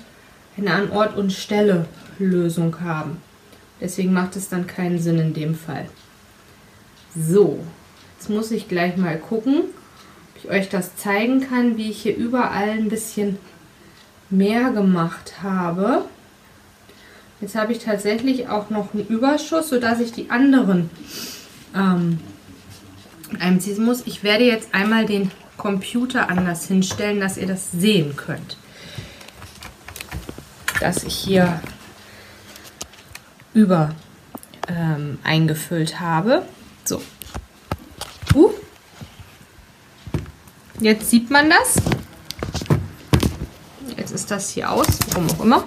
eine 0.58 0.72
an 0.74 0.90
Ort 0.92 1.18
und 1.18 1.34
Stelle 1.34 1.86
Lösung 2.18 2.80
haben. 2.80 3.18
Deswegen 3.82 4.14
macht 4.14 4.36
es 4.36 4.50
dann 4.50 4.68
keinen 4.68 5.00
Sinn 5.00 5.20
in 5.20 5.34
dem 5.34 5.56
Fall. 5.56 5.88
So, 7.16 7.60
jetzt 8.18 8.30
muss 8.30 8.52
ich 8.52 8.68
gleich 8.68 8.98
mal 8.98 9.18
gucken, 9.18 9.62
ob 9.62 10.44
ich 10.44 10.50
euch 10.50 10.70
das 10.70 10.96
zeigen 10.96 11.42
kann, 11.42 11.78
wie 11.78 11.90
ich 11.90 12.02
hier 12.02 12.16
überall 12.16 12.70
ein 12.70 12.90
bisschen 12.90 13.38
mehr 14.30 14.72
gemacht 14.72 15.42
habe. 15.42 16.06
Jetzt 17.42 17.56
habe 17.56 17.72
ich 17.72 17.80
tatsächlich 17.80 18.50
auch 18.50 18.70
noch 18.70 18.94
einen 18.94 19.08
Überschuss, 19.08 19.70
sodass 19.70 20.02
ich 20.02 20.12
die 20.12 20.30
anderen 20.30 20.90
ähm, 21.74 22.20
einziehen 23.40 23.86
muss. 23.86 24.06
Ich 24.06 24.24
werde 24.24 24.44
jetzt 24.44 24.74
einmal 24.74 25.06
den 25.06 25.32
Computer 25.58 26.30
anders 26.30 26.68
hinstellen, 26.68 27.20
dass 27.20 27.38
ihr 27.38 27.48
das 27.48 27.72
sehen 27.72 28.16
könnt. 28.16 28.58
Dass 30.80 31.04
ich 31.04 31.16
hier 31.16 31.62
über 33.54 33.96
ähm, 34.68 35.20
eingefüllt 35.24 36.00
habe. 36.00 36.44
So. 36.86 37.02
Uh. 38.34 38.52
Jetzt 40.80 41.10
sieht 41.10 41.30
man 41.30 41.50
das. 41.50 41.76
Jetzt 43.98 44.12
ist 44.12 44.32
das 44.32 44.50
hier 44.50 44.72
aus, 44.72 44.88
warum 45.10 45.30
auch 45.30 45.44
immer. 45.44 45.64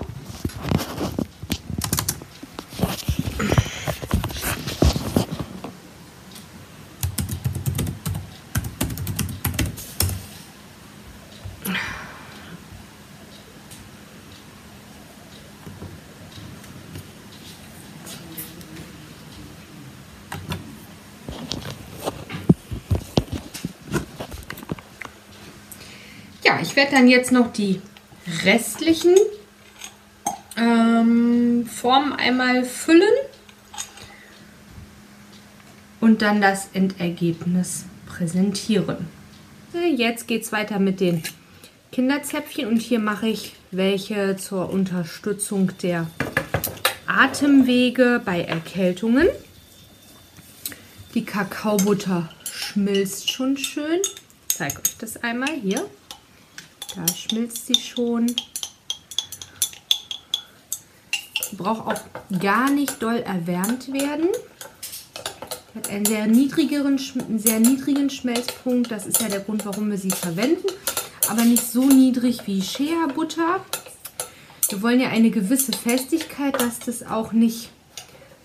Ich 26.72 26.76
werde 26.76 26.92
dann 26.92 27.06
jetzt 27.06 27.32
noch 27.32 27.52
die 27.52 27.82
restlichen 28.46 29.14
ähm, 30.56 31.66
Formen 31.66 32.14
einmal 32.14 32.64
füllen 32.64 33.12
und 36.00 36.22
dann 36.22 36.40
das 36.40 36.70
Endergebnis 36.72 37.85
präsentieren. 38.06 39.06
Jetzt 39.94 40.26
geht 40.26 40.44
es 40.44 40.52
weiter 40.52 40.78
mit 40.78 41.00
den 41.00 41.22
Kinderzäpfchen 41.90 42.66
und 42.66 42.80
hier 42.80 43.00
mache 43.00 43.28
ich 43.28 43.52
welche 43.70 44.38
zur 44.38 44.70
Unterstützung 44.70 45.72
der 45.82 46.06
Atemwege 47.06 48.22
bei 48.24 48.44
Erkältungen. 48.44 49.28
Die 51.12 51.26
Kakaobutter 51.26 52.30
schmilzt 52.50 53.30
schon 53.30 53.58
schön. 53.58 54.00
Ich 54.48 54.56
zeige 54.56 54.78
euch 54.78 54.96
das 54.98 55.22
einmal 55.22 55.52
hier. 55.62 55.87
Da 56.94 57.07
schmilzt 57.14 57.66
sie 57.66 57.74
schon. 57.74 58.26
Braucht 61.52 61.87
auch 61.87 62.40
gar 62.40 62.70
nicht 62.70 63.02
doll 63.02 63.18
erwärmt 63.18 63.92
werden. 63.92 64.28
Hat 65.74 65.88
einen 65.88 66.05
sehr, 66.05 66.26
niedrigeren, 66.26 67.00
einen 67.28 67.38
sehr 67.38 67.61
niedrigen 67.61 68.11
Schmelzpunkt. 68.11 68.90
Das 68.90 69.07
ist 69.07 69.22
ja 69.22 69.28
der 69.28 69.40
Grund, 69.40 69.64
warum 69.64 69.90
wir 69.90 69.98
sie 69.98 70.11
verwenden. 70.11 70.66
Aber 71.28 71.44
nicht 71.44 71.64
so 71.64 71.85
niedrig 71.85 72.46
wie 72.46 72.61
Shea-Butter. 72.61 73.64
Wir 74.68 74.83
wollen 74.83 75.00
ja 75.00 75.09
eine 75.09 75.31
gewisse 75.31 75.72
Festigkeit, 75.72 76.61
dass 76.61 76.78
das 76.78 77.02
auch 77.02 77.33
nicht, 77.33 77.70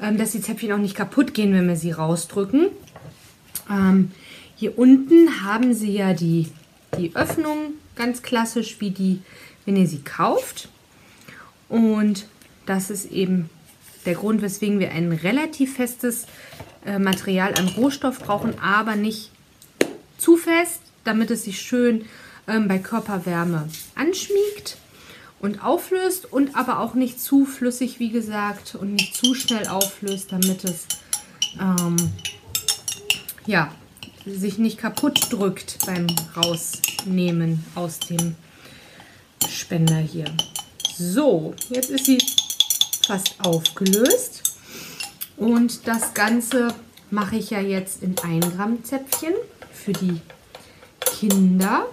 ähm, 0.01 0.17
dass 0.17 0.31
die 0.31 0.41
Zäpfchen 0.41 0.71
auch 0.71 0.77
nicht 0.77 0.95
kaputt 0.95 1.33
gehen, 1.33 1.53
wenn 1.53 1.67
wir 1.67 1.75
sie 1.75 1.91
rausdrücken. 1.91 2.67
Ähm, 3.69 4.11
hier 4.55 4.77
unten 4.77 5.43
haben 5.43 5.73
sie 5.73 5.91
ja 5.91 6.13
die, 6.13 6.49
die 6.97 7.15
Öffnung 7.15 7.73
ganz 7.97 8.21
klassisch 8.21 8.79
wie 8.79 8.91
die, 8.91 9.21
wenn 9.65 9.75
ihr 9.75 9.87
sie 9.87 10.01
kauft. 10.01 10.69
Und 11.69 12.27
das 12.65 12.89
ist 12.89 13.11
eben 13.11 13.49
der 14.05 14.15
Grund, 14.15 14.41
weswegen 14.41 14.79
wir 14.79 14.91
ein 14.91 15.11
relativ 15.11 15.75
festes 15.75 16.25
äh, 16.85 16.99
Material 16.99 17.53
an 17.55 17.67
Rohstoff 17.67 18.19
brauchen, 18.19 18.57
aber 18.59 18.95
nicht 18.95 19.31
zu 20.17 20.37
fest, 20.37 20.81
damit 21.03 21.31
es 21.31 21.43
sich 21.43 21.61
schön 21.61 22.05
ähm, 22.47 22.67
bei 22.67 22.79
Körperwärme 22.79 23.67
anschmiegt 23.95 24.77
und 25.39 25.63
auflöst 25.63 26.31
und 26.31 26.55
aber 26.55 26.79
auch 26.79 26.93
nicht 26.93 27.19
zu 27.19 27.45
flüssig, 27.45 27.99
wie 27.99 28.09
gesagt, 28.09 28.75
und 28.75 28.93
nicht 28.93 29.15
zu 29.15 29.35
schnell 29.35 29.67
auflöst, 29.67 30.31
damit 30.31 30.63
es 30.63 30.87
ähm, 31.59 31.97
ja, 33.45 33.71
sich 34.25 34.57
nicht 34.57 34.77
kaputt 34.77 35.31
drückt 35.31 35.85
beim 35.85 36.07
Rausnehmen 37.07 37.63
aus 37.75 37.99
dem 37.99 38.35
Spender 39.47 39.97
hier. 39.97 40.25
So, 40.97 41.53
jetzt 41.69 41.89
ist 41.89 42.05
sie 42.05 42.17
fast 43.05 43.35
aufgelöst. 43.39 44.43
Und 45.37 45.87
das 45.87 46.13
Ganze 46.13 46.73
mache 47.11 47.37
ich 47.37 47.51
ja 47.51 47.61
jetzt 47.61 48.03
in 48.03 48.15
1 48.21 48.55
Gramm 48.55 48.83
Zäpfchen 48.83 49.33
für 49.71 49.93
die 49.93 50.19
Kinder. 50.99 51.85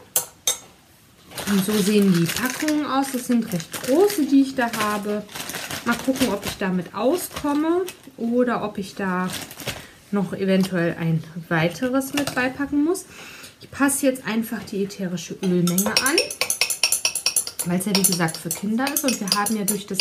Und 1.46 1.64
so 1.64 1.72
sehen 1.72 2.12
die 2.12 2.26
Packungen 2.26 2.86
aus. 2.86 3.12
Das 3.12 3.26
sind 3.26 3.52
recht 3.52 3.70
große, 3.84 4.26
die 4.26 4.42
ich 4.42 4.54
da 4.54 4.70
habe. 4.72 5.22
Mal 5.84 5.96
gucken, 5.98 6.28
ob 6.32 6.44
ich 6.46 6.56
damit 6.58 6.94
auskomme 6.94 7.82
oder 8.16 8.64
ob 8.64 8.78
ich 8.78 8.94
da 8.94 9.28
noch 10.10 10.32
eventuell 10.32 10.96
ein 10.98 11.22
weiteres 11.48 12.14
mit 12.14 12.34
beipacken 12.34 12.82
muss. 12.84 13.04
Ich 13.64 13.70
passe 13.70 14.06
jetzt 14.06 14.26
einfach 14.26 14.62
die 14.64 14.84
ätherische 14.84 15.38
Ölmenge 15.42 15.86
an, 15.86 16.16
weil 17.64 17.78
es 17.78 17.86
ja 17.86 17.96
wie 17.96 18.02
gesagt 18.02 18.36
für 18.36 18.50
Kinder 18.50 18.84
ist 18.92 19.04
und 19.04 19.18
wir 19.18 19.30
haben 19.38 19.56
ja 19.56 19.64
durch 19.64 19.86
das 19.86 19.98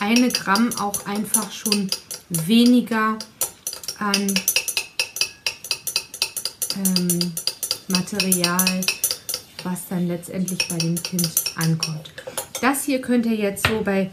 eine 0.00 0.30
Gramm 0.30 0.70
auch 0.78 1.04
einfach 1.04 1.52
schon 1.52 1.90
weniger 2.30 3.18
an 3.98 4.34
ähm, 6.74 7.32
Material, 7.88 8.80
was 9.62 9.88
dann 9.90 10.08
letztendlich 10.08 10.66
bei 10.68 10.78
dem 10.78 11.00
Kind 11.02 11.30
ankommt. 11.56 12.10
Das 12.62 12.84
hier 12.84 13.02
könnt 13.02 13.26
ihr 13.26 13.36
jetzt 13.36 13.66
so 13.66 13.82
bei 13.82 14.10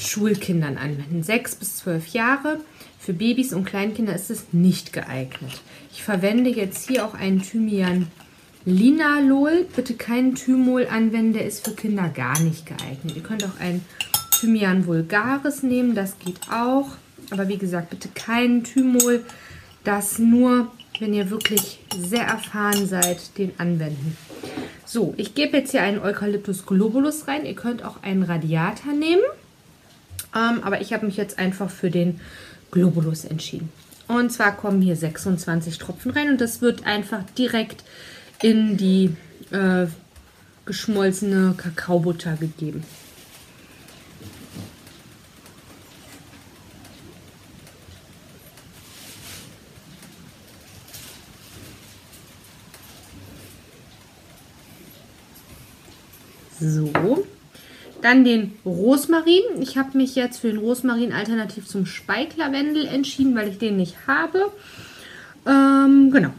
Schulkindern 0.00 0.78
anwenden, 0.78 1.22
6 1.22 1.56
bis 1.56 1.76
12 1.76 2.08
Jahre. 2.08 2.60
Für 2.98 3.12
Babys 3.12 3.52
und 3.52 3.66
Kleinkinder 3.66 4.14
ist 4.14 4.30
es 4.30 4.52
nicht 4.52 4.94
geeignet. 4.94 5.60
Ich 5.92 6.02
verwende 6.02 6.48
jetzt 6.48 6.88
hier 6.88 7.04
auch 7.04 7.14
einen 7.14 7.42
Thymian 7.42 8.08
Linalol. 8.64 9.66
Bitte 9.74 9.94
keinen 9.94 10.34
Thymol 10.34 10.86
anwenden, 10.86 11.32
der 11.32 11.46
ist 11.46 11.66
für 11.66 11.74
Kinder 11.74 12.08
gar 12.08 12.38
nicht 12.40 12.66
geeignet. 12.66 13.16
Ihr 13.16 13.22
könnt 13.22 13.44
auch 13.44 13.58
einen 13.60 13.84
Thymian 14.30 14.86
vulgaris 14.86 15.62
nehmen, 15.62 15.94
das 15.94 16.18
geht 16.18 16.40
auch. 16.50 16.88
Aber 17.30 17.48
wie 17.48 17.58
gesagt, 17.58 17.90
bitte 17.90 18.08
keinen 18.14 18.64
Thymol. 18.64 19.24
Das 19.84 20.18
nur, 20.18 20.70
wenn 20.98 21.14
ihr 21.14 21.30
wirklich 21.30 21.80
sehr 21.96 22.24
erfahren 22.24 22.86
seid, 22.86 23.36
den 23.38 23.52
anwenden. 23.58 24.16
So, 24.84 25.14
ich 25.16 25.34
gebe 25.34 25.56
jetzt 25.56 25.70
hier 25.70 25.82
einen 25.82 25.98
Eucalyptus 25.98 26.66
globulus 26.66 27.26
rein. 27.26 27.46
Ihr 27.46 27.54
könnt 27.54 27.84
auch 27.84 28.02
einen 28.02 28.22
Radiator 28.22 28.92
nehmen. 28.92 29.22
Ähm, 30.34 30.62
aber 30.62 30.80
ich 30.80 30.92
habe 30.92 31.06
mich 31.06 31.16
jetzt 31.16 31.38
einfach 31.38 31.70
für 31.70 31.90
den 31.90 32.20
Globulus 32.70 33.24
entschieden. 33.24 33.70
Und 34.08 34.30
zwar 34.30 34.56
kommen 34.56 34.82
hier 34.82 34.96
26 34.96 35.78
Tropfen 35.78 36.10
rein 36.10 36.30
und 36.30 36.40
das 36.40 36.60
wird 36.60 36.86
einfach 36.86 37.22
direkt 37.38 37.84
in 38.42 38.76
die 38.76 39.14
äh, 39.50 39.86
geschmolzene 40.66 41.54
Kakaobutter 41.56 42.36
gegeben. 42.36 42.84
So, 56.60 57.24
dann 58.02 58.24
den 58.24 58.52
Rosmarin. 58.64 59.42
Ich 59.60 59.76
habe 59.76 59.98
mich 59.98 60.14
jetzt 60.14 60.40
für 60.40 60.48
den 60.48 60.58
Rosmarin 60.58 61.12
alternativ 61.12 61.66
zum 61.66 61.86
Speiklavendel 61.86 62.86
entschieden, 62.86 63.34
weil 63.34 63.48
ich 63.48 63.58
den 63.58 63.76
nicht 63.76 63.96
habe. 64.06 64.52
Ähm, 65.44 66.12
genau. 66.12 66.30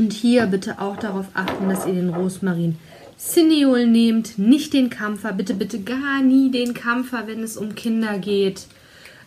Und 0.00 0.14
hier 0.14 0.46
bitte 0.46 0.80
auch 0.80 0.96
darauf 0.96 1.26
achten, 1.34 1.68
dass 1.68 1.84
ihr 1.84 1.92
den 1.92 2.08
Rosmarin 2.08 2.78
Cineol 3.18 3.86
nehmt, 3.86 4.38
nicht 4.38 4.72
den 4.72 4.88
Kampfer, 4.88 5.34
bitte, 5.34 5.52
bitte 5.52 5.82
gar 5.82 6.22
nie 6.22 6.50
den 6.50 6.72
Kampfer, 6.72 7.26
wenn 7.26 7.42
es 7.42 7.58
um 7.58 7.74
Kinder 7.74 8.18
geht. 8.18 8.66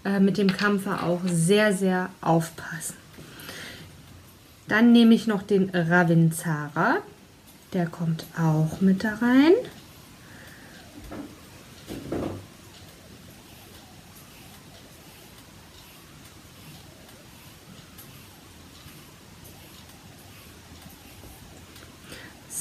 Äh, 0.04 0.20
mit 0.20 0.40
dem 0.40 0.52
Kampfer 0.52 1.04
auch 1.04 1.22
sehr, 1.28 1.74
sehr 1.74 2.10
aufpassen. 2.22 2.96
Dann 4.68 4.92
nehme 4.92 5.14
ich 5.14 5.28
noch 5.28 5.44
den 5.44 5.70
Ravinzara. 5.70 6.98
Der 7.74 7.86
kommt 7.86 8.26
auch 8.36 8.82
mit 8.82 9.04
da 9.04 9.14
rein. 9.22 9.54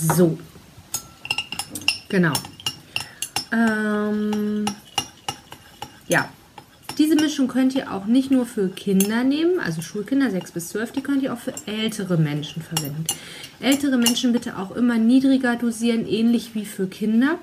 So. 0.02 0.38
Genau. 2.08 2.32
Ähm, 3.52 4.64
ja, 6.08 6.28
diese 6.98 7.14
Mischung 7.14 7.48
könnt 7.48 7.74
ihr 7.74 7.92
auch 7.92 8.06
nicht 8.06 8.30
nur 8.30 8.44
für 8.44 8.68
Kinder 8.68 9.24
nehmen, 9.24 9.60
also 9.60 9.80
Schulkinder 9.80 10.30
6 10.30 10.52
bis 10.52 10.68
12, 10.70 10.92
die 10.92 11.00
könnt 11.00 11.22
ihr 11.22 11.32
auch 11.32 11.38
für 11.38 11.54
ältere 11.66 12.16
Menschen 12.16 12.62
verwenden. 12.62 13.04
Ältere 13.60 13.96
Menschen 13.96 14.32
bitte 14.32 14.58
auch 14.58 14.72
immer 14.72 14.98
niedriger 14.98 15.56
dosieren, 15.56 16.06
ähnlich 16.06 16.54
wie 16.54 16.64
für 16.64 16.86
Kinder, 16.86 17.38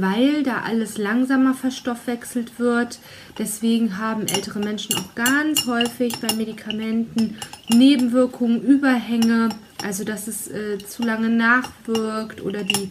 weil 0.00 0.42
da 0.42 0.62
alles 0.62 0.98
langsamer 0.98 1.54
verstoffwechselt 1.54 2.58
wird. 2.58 2.98
Deswegen 3.38 3.98
haben 3.98 4.26
ältere 4.26 4.58
Menschen 4.58 4.96
auch 4.96 5.14
ganz 5.14 5.66
häufig 5.66 6.18
bei 6.20 6.32
Medikamenten 6.34 7.36
Nebenwirkungen, 7.68 8.62
Überhänge, 8.62 9.50
also 9.84 10.04
dass 10.04 10.28
es 10.28 10.48
äh, 10.48 10.78
zu 10.78 11.02
lange 11.02 11.28
nachwirkt 11.28 12.42
oder 12.42 12.64
die 12.64 12.90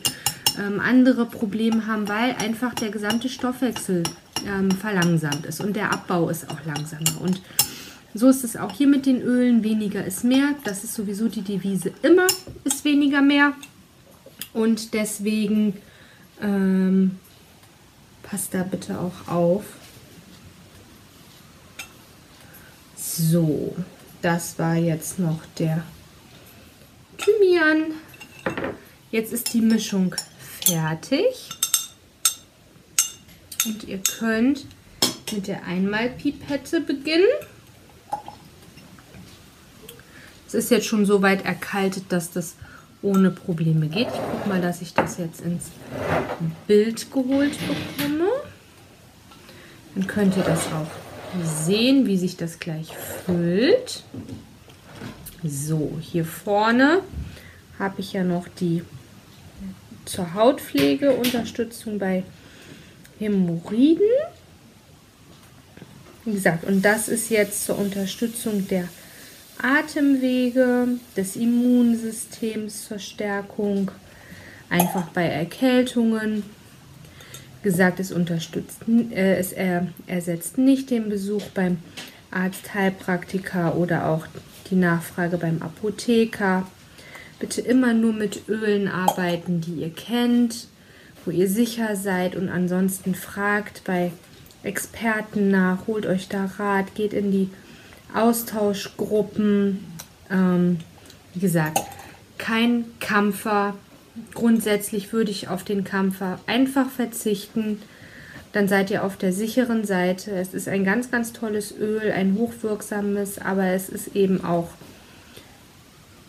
ähm, 0.58 0.80
andere 0.80 1.26
Probleme 1.26 1.88
haben, 1.88 2.08
weil 2.08 2.36
einfach 2.36 2.74
der 2.74 2.90
gesamte 2.90 3.30
Stoffwechsel 3.30 4.04
ähm, 4.46 4.72
verlangsamt 4.72 5.46
ist 5.46 5.62
und 5.62 5.76
der 5.76 5.92
Abbau 5.92 6.30
ist 6.30 6.50
auch 6.50 6.64
langsamer. 6.66 7.22
Und 7.22 7.42
so 8.14 8.30
ist 8.30 8.44
es 8.44 8.56
auch 8.58 8.72
hier 8.72 8.88
mit 8.88 9.06
den 9.06 9.22
Ölen. 9.22 9.64
Weniger 9.64 10.04
ist 10.04 10.24
mehr. 10.24 10.56
Das 10.64 10.84
ist 10.84 10.96
sowieso 10.96 11.28
die 11.28 11.42
Devise 11.42 11.92
immer, 12.02 12.26
ist 12.64 12.84
weniger 12.84 13.22
mehr. 13.22 13.54
Und 14.54 14.94
deswegen 14.94 15.74
ähm, 16.42 17.20
passt 18.24 18.54
da 18.54 18.64
bitte 18.64 19.00
auch 19.00 19.28
auf. 19.28 19.64
So, 22.96 23.76
das 24.22 24.60
war 24.60 24.76
jetzt 24.76 25.20
noch 25.20 25.40
der 25.58 25.84
Thymian. 27.18 27.94
Jetzt 29.12 29.34
ist 29.34 29.54
die 29.54 29.62
Mischung 29.62 30.16
fertig. 30.62 31.50
Und 33.66 33.84
ihr 33.86 34.00
könnt 34.00 34.66
mit 35.32 35.48
der 35.48 35.64
Einmalpipette 35.66 36.82
beginnen. 36.82 37.28
Es 40.48 40.54
ist 40.54 40.72
jetzt 40.72 40.86
schon 40.86 41.06
so 41.06 41.22
weit 41.22 41.44
erkaltet, 41.44 42.06
dass 42.10 42.32
das 42.32 42.56
ohne 43.08 43.32
Probleme 43.32 43.88
geht. 43.88 44.08
Ich 44.08 44.14
gucke 44.14 44.50
mal, 44.50 44.62
dass 44.62 44.82
ich 44.82 44.94
das 44.94 45.18
jetzt 45.18 45.42
ins 45.42 45.66
Bild 46.68 47.12
geholt 47.12 47.58
bekomme. 47.98 48.28
Dann 49.96 50.08
könnt 50.08 50.36
ihr 50.36 50.44
das 50.44 50.68
auch 50.68 50.92
sehen, 51.44 52.06
wie 52.06 52.18
sich 52.18 52.38
das 52.38 52.60
gleich 52.60 52.90
füllt. 53.26 54.04
So, 55.44 55.98
hier 56.02 56.26
vorne 56.26 57.02
habe 57.80 58.02
ich 58.02 58.14
ja 58.14 58.24
noch 58.24 58.48
die 58.48 58.84
zur 60.06 60.34
Hautpflege 60.34 61.12
Unterstützung 61.12 62.00
bei 62.00 62.24
Hämorrhoiden. 63.20 64.08
Wie 66.26 66.34
gesagt, 66.34 66.66
und 66.66 66.84
das 66.84 67.08
ist 67.08 67.30
jetzt 67.30 67.66
zur 67.66 67.78
Unterstützung 67.78 68.68
der 68.68 68.88
Atemwege, 69.62 70.88
des 71.16 71.36
Immunsystems 71.36 72.88
zur 72.88 73.00
Stärkung, 73.00 73.92
einfach 74.70 75.10
bei 75.10 75.26
Erkältungen. 75.26 76.44
Gesagt, 77.64 78.00
es 78.00 78.12
unterstützt, 78.12 78.82
äh, 79.12 79.36
es 79.36 79.52
er, 79.52 79.88
ersetzt 80.06 80.58
nicht 80.58 80.90
den 80.90 81.10
Besuch 81.10 81.44
beim 81.54 81.80
Arzt, 82.32 82.74
Heilpraktiker 82.74 83.76
oder 83.76 84.08
auch 84.08 84.28
die 84.70 84.76
Nachfrage 84.76 85.38
beim 85.38 85.62
Apotheker. 85.62 86.68
Bitte 87.40 87.62
immer 87.62 87.94
nur 87.94 88.14
mit 88.14 88.48
Ölen 88.48 88.88
arbeiten, 88.88 89.62
die 89.62 89.82
ihr 89.82 89.90
kennt 89.90 90.68
wo 91.28 91.32
ihr 91.32 91.50
sicher 91.50 91.98
seid 91.98 92.38
und 92.38 92.48
ansonsten 92.48 93.14
fragt 93.14 93.84
bei 93.84 94.14
Experten 94.64 95.52
nach, 95.52 95.86
holt 95.86 96.06
euch 96.06 96.30
da 96.30 96.46
Rat, 96.58 96.96
geht 96.96 97.12
in 97.12 97.32
die 97.32 97.50
Austauschgruppen. 98.14 99.86
Ähm, 100.30 100.80
wie 101.34 101.40
gesagt, 101.40 101.80
kein 102.38 102.86
Kampfer. 103.00 103.76
Grundsätzlich 104.34 105.14
würde 105.14 105.32
ich 105.32 105.48
auf 105.48 105.64
den 105.64 105.84
Kampfer 105.84 106.40
einfach 106.48 106.90
verzichten. 106.90 107.82
Dann 108.54 108.68
seid 108.68 108.90
ihr 108.90 109.04
auf 109.04 109.18
der 109.18 109.34
sicheren 109.34 109.86
Seite. 109.86 110.32
Es 110.32 110.54
ist 110.54 110.68
ein 110.68 110.84
ganz, 110.84 111.12
ganz 111.12 111.34
tolles 111.34 111.78
Öl, 111.78 112.12
ein 112.12 112.36
hochwirksames, 112.36 113.40
aber 113.40 113.66
es 113.68 113.90
ist 113.90 114.16
eben 114.16 114.44
auch 114.44 114.70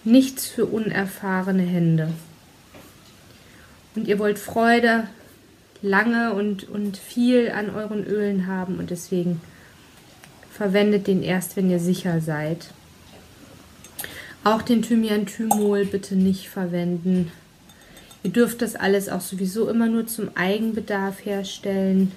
nichts 0.04 0.46
für 0.46 0.66
unerfahrene 0.66 1.62
Hände 1.62 2.08
und 3.98 4.06
ihr 4.06 4.18
wollt 4.20 4.38
Freude 4.38 5.08
lange 5.82 6.32
und, 6.32 6.68
und 6.68 6.96
viel 6.96 7.50
an 7.50 7.70
euren 7.70 8.04
Ölen 8.06 8.46
haben 8.46 8.78
und 8.78 8.90
deswegen 8.90 9.40
verwendet 10.58 11.06
den 11.06 11.22
erst, 11.22 11.56
wenn 11.56 11.70
ihr 11.70 11.78
sicher 11.78 12.20
seid. 12.20 12.66
Auch 14.42 14.60
den 14.60 14.82
Thymian-Thymol 14.82 15.84
bitte 15.84 16.16
nicht 16.16 16.48
verwenden. 16.48 17.30
Ihr 18.24 18.32
dürft 18.32 18.60
das 18.60 18.74
alles 18.74 19.08
auch 19.08 19.20
sowieso 19.20 19.70
immer 19.70 19.86
nur 19.86 20.08
zum 20.08 20.30
Eigenbedarf 20.34 21.24
herstellen. 21.24 22.10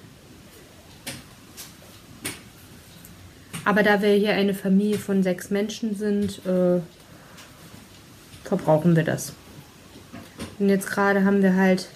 Aber 3.64 3.84
da 3.84 4.02
wir 4.02 4.14
hier 4.14 4.32
eine 4.32 4.54
Familie 4.54 4.98
von 4.98 5.22
sechs 5.22 5.50
Menschen 5.50 5.94
sind, 5.94 6.44
äh, 6.44 6.80
verbrauchen 8.42 8.96
wir 8.96 9.04
das. 9.04 9.34
Und 10.58 10.68
jetzt 10.68 10.88
gerade 10.88 11.24
haben 11.24 11.42
wir 11.42 11.54
halt 11.54 11.88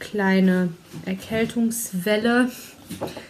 kleine 0.00 0.70
Erkältungswelle. 1.06 2.50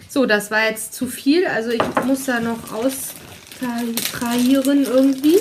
So, 0.08 0.26
das 0.26 0.50
war 0.50 0.68
jetzt 0.68 0.94
zu 0.94 1.06
viel. 1.06 1.46
Also 1.46 1.70
ich 1.70 1.82
muss 2.04 2.24
da 2.24 2.40
noch 2.40 2.72
austrahieren 2.72 4.84
irgendwie. 4.84 5.38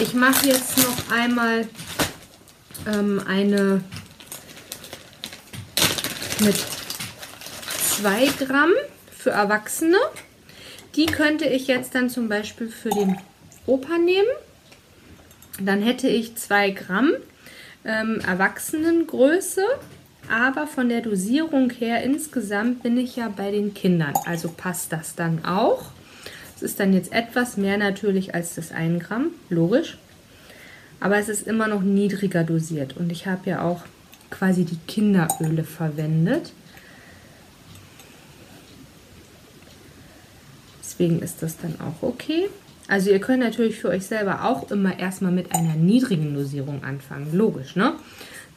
Ich 0.00 0.14
mache 0.14 0.46
jetzt 0.46 0.78
noch 0.78 1.10
einmal 1.10 1.68
ähm, 2.86 3.22
eine 3.26 3.82
mit 6.40 6.56
2 8.00 8.26
Gramm 8.44 8.72
für 9.10 9.30
Erwachsene. 9.30 9.96
Die 10.94 11.06
könnte 11.06 11.46
ich 11.46 11.66
jetzt 11.66 11.94
dann 11.94 12.10
zum 12.10 12.28
Beispiel 12.28 12.68
für 12.68 12.90
den 12.90 13.18
Opa 13.66 13.98
nehmen. 13.98 14.28
Dann 15.60 15.82
hätte 15.82 16.08
ich 16.08 16.36
2 16.36 16.70
Gramm 16.70 17.12
ähm, 17.84 18.20
Erwachsenengröße, 18.26 19.62
aber 20.30 20.66
von 20.66 20.88
der 20.88 21.00
Dosierung 21.00 21.70
her 21.70 22.02
insgesamt 22.02 22.82
bin 22.82 22.96
ich 22.98 23.16
ja 23.16 23.28
bei 23.28 23.50
den 23.50 23.74
Kindern. 23.74 24.14
Also 24.24 24.48
passt 24.48 24.92
das 24.92 25.14
dann 25.14 25.44
auch. 25.44 25.90
Es 26.56 26.62
ist 26.62 26.80
dann 26.80 26.92
jetzt 26.92 27.12
etwas 27.12 27.56
mehr 27.56 27.78
natürlich 27.78 28.34
als 28.34 28.54
das 28.54 28.72
1 28.72 29.04
Gramm, 29.04 29.28
logisch. 29.50 29.98
Aber 31.00 31.18
es 31.18 31.28
ist 31.28 31.46
immer 31.46 31.68
noch 31.68 31.82
niedriger 31.82 32.44
dosiert. 32.44 32.96
Und 32.96 33.12
ich 33.12 33.26
habe 33.26 33.50
ja 33.50 33.62
auch 33.62 33.82
quasi 34.30 34.64
die 34.64 34.78
Kinderöle 34.86 35.64
verwendet. 35.64 36.52
Deswegen 40.80 41.20
ist 41.20 41.42
das 41.42 41.58
dann 41.58 41.74
auch 41.80 42.02
okay. 42.02 42.48
Also 42.88 43.10
ihr 43.10 43.18
könnt 43.18 43.40
natürlich 43.40 43.78
für 43.78 43.88
euch 43.88 44.06
selber 44.06 44.44
auch 44.44 44.70
immer 44.70 44.98
erstmal 44.98 45.32
mit 45.32 45.54
einer 45.54 45.74
niedrigen 45.74 46.34
Dosierung 46.34 46.84
anfangen. 46.84 47.36
Logisch, 47.36 47.76
ne? 47.76 47.94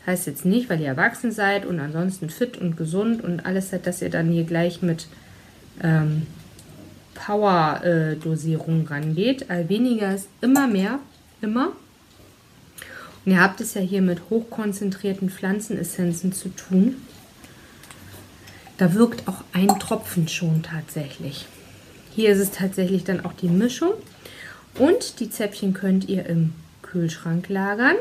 Heißt 0.10 0.26
jetzt 0.26 0.44
nicht, 0.44 0.72
weil 0.72 0.82
ihr 0.82 0.88
erwachsen 0.88 1.32
seid 1.32 1.68
und 1.68 1.80
ansonsten 1.80 2.32
fit 2.32 2.58
und 2.58 2.76
gesund 2.76 3.24
und 3.24 3.46
alles 3.46 3.70
seid, 3.70 3.86
dass 3.86 4.02
ihr 4.02 4.10
dann 4.10 4.32
hier 4.32 4.44
gleich 4.44 4.82
mit 4.82 5.06
ähm, 5.84 6.26
Power-Dosierung 7.14 8.88
rangeht. 8.88 9.52
All 9.52 9.70
weniger 9.70 10.16
ist 10.16 10.28
immer 10.42 10.66
mehr, 10.68 10.98
immer. 11.44 11.74
Und 13.24 13.32
ihr 13.34 13.40
habt 13.40 13.62
es 13.62 13.76
ja 13.76 13.82
hier 13.82 14.02
mit 14.02 14.32
hochkonzentrierten 14.32 15.30
Pflanzenessenzen 15.30 16.34
zu 16.34 16.50
tun. 16.50 16.96
Da 18.80 18.96
wirkt 18.96 19.28
auch 19.28 19.44
ein 19.54 19.68
Tropfen 19.78 20.28
schon 20.28 20.64
tatsächlich. 20.64 21.46
Hier 22.16 22.32
ist 22.32 22.40
es 22.40 22.50
tatsächlich 22.50 23.04
dann 23.04 23.24
auch 23.24 23.34
die 23.34 23.50
Mischung. 23.50 23.92
Und 24.74 25.20
die 25.20 25.30
Zäpfchen 25.30 25.76
könnt 25.76 26.10
ihr 26.10 26.26
im 26.26 26.56
Kühlschrank 26.82 27.48
lagern. 27.48 27.98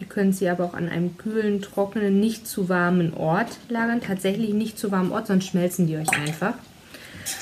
Ihr 0.00 0.06
könnt 0.06 0.36
sie 0.36 0.48
aber 0.48 0.64
auch 0.64 0.74
an 0.74 0.88
einem 0.88 1.16
kühlen, 1.16 1.60
trockenen, 1.60 2.20
nicht 2.20 2.46
zu 2.46 2.68
warmen 2.68 3.14
Ort 3.14 3.58
lagern. 3.68 4.00
Tatsächlich 4.00 4.54
nicht 4.54 4.78
zu 4.78 4.92
warmen 4.92 5.10
Ort, 5.10 5.26
sonst 5.26 5.46
schmelzen 5.46 5.86
die 5.86 5.96
euch 5.96 6.10
einfach. 6.10 6.54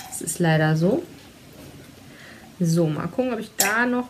Das 0.09 0.23
ist 0.23 0.39
leider 0.39 0.77
so. 0.77 1.03
So, 2.59 2.87
mal 2.87 3.07
gucken, 3.09 3.35
ob 3.35 3.41
ich 3.41 3.51
da 3.59 3.85
noch 3.85 4.09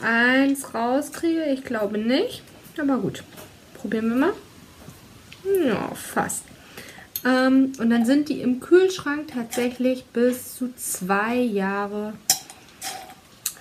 eins 0.00 0.72
rauskriege. 0.72 1.44
Ich 1.52 1.64
glaube 1.64 1.98
nicht. 1.98 2.42
Aber 2.80 2.98
gut, 2.98 3.22
probieren 3.74 4.08
wir 4.08 4.16
mal. 4.16 4.32
Ja, 5.66 5.90
fast. 5.94 6.44
Ähm, 7.26 7.72
und 7.78 7.90
dann 7.90 8.06
sind 8.06 8.28
die 8.28 8.40
im 8.40 8.60
Kühlschrank 8.60 9.28
tatsächlich 9.34 10.06
bis 10.06 10.56
zu 10.56 10.72
zwei 10.76 11.36
Jahre 11.36 12.14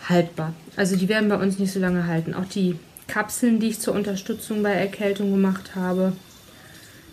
haltbar. 0.08 0.53
Also 0.76 0.95
die 0.95 1.10
werden 1.10 1.28
bei 1.28 1.38
uns 1.38 1.60
nicht 1.60 1.74
so 1.74 1.80
lange 1.80 2.08
halten. 2.08 2.34
Auch 2.34 2.45
die 2.45 2.78
Kapseln, 3.08 3.60
die 3.60 3.70
ich 3.70 3.80
zur 3.80 3.95
Unterstützung 3.95 4.64
bei 4.64 4.72
Erkältung 4.72 5.32
gemacht 5.32 5.76
habe. 5.76 6.14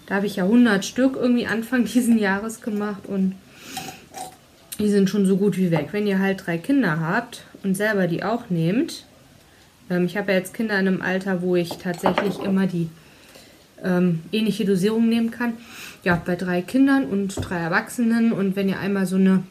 Da 0.06 0.16
habe 0.16 0.26
ich 0.26 0.36
ja 0.36 0.44
100 0.44 0.84
Stück 0.84 1.16
irgendwie 1.16 1.46
Anfang 1.46 1.84
diesen 1.94 2.18
Jahres 2.18 2.60
gemacht 2.60 3.06
und 3.06 3.34
die 4.78 4.90
sind 4.90 5.08
schon 5.08 5.24
so 5.24 5.36
gut 5.36 5.56
wie 5.56 5.70
weg. 5.70 5.88
Wenn 5.92 6.06
ihr 6.06 6.18
halt 6.18 6.46
drei 6.46 6.58
Kinder 6.58 7.00
habt 7.00 7.44
und 7.62 7.76
selber 7.76 8.06
die 8.06 8.24
auch 8.24 8.50
nehmt, 8.50 9.06
ähm, 9.88 10.06
ich 10.06 10.16
habe 10.16 10.32
ja 10.32 10.38
jetzt 10.38 10.54
Kinder 10.54 10.78
in 10.78 10.88
einem 10.88 11.02
Alter, 11.02 11.42
wo 11.42 11.56
ich 11.56 11.70
tatsächlich 11.78 12.40
immer 12.40 12.66
die 12.66 12.88
ähm, 13.82 14.22
ähnliche 14.32 14.64
Dosierung 14.64 15.08
nehmen 15.08 15.30
kann. 15.30 15.54
Ja, 16.02 16.20
bei 16.24 16.36
drei 16.36 16.62
Kindern 16.62 17.04
und 17.04 17.36
drei 17.36 17.58
Erwachsenen 17.58 18.32
und 18.32 18.56
wenn 18.56 18.68
ihr 18.68 18.78
einmal 18.78 19.06
so 19.06 19.16
eine 19.16 19.42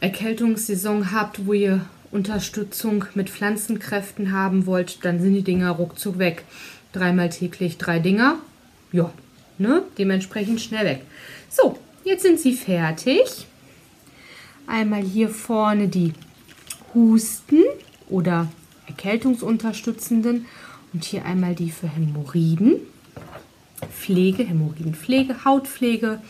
Erkältungssaison 0.00 1.12
habt, 1.12 1.46
wo 1.46 1.52
ihr 1.52 1.82
Unterstützung 2.10 3.04
mit 3.14 3.30
Pflanzenkräften 3.30 4.32
haben 4.32 4.66
wollt, 4.66 5.04
dann 5.04 5.20
sind 5.20 5.34
die 5.34 5.42
Dinger 5.42 5.70
ruckzuck 5.70 6.18
weg. 6.18 6.44
Dreimal 6.92 7.30
täglich 7.30 7.78
drei 7.78 8.00
Dinger. 8.00 8.38
Ja, 8.92 9.12
ne? 9.58 9.82
Dementsprechend 9.96 10.60
schnell 10.60 10.84
weg. 10.84 11.02
So, 11.48 11.78
jetzt 12.04 12.22
sind 12.22 12.40
sie 12.40 12.54
fertig. 12.54 13.46
Einmal 14.66 15.02
hier 15.02 15.28
vorne 15.28 15.88
die 15.88 16.12
Husten 16.94 17.62
oder 18.08 18.48
Erkältungsunterstützenden 18.86 20.46
und 20.92 21.04
hier 21.04 21.24
einmal 21.24 21.54
die 21.54 21.70
für 21.70 21.88
Hämorrhoiden. 21.88 22.76
Pflege, 23.92 24.44
Hämorrhoidenpflege, 24.44 25.44
Hautpflege, 25.44 26.20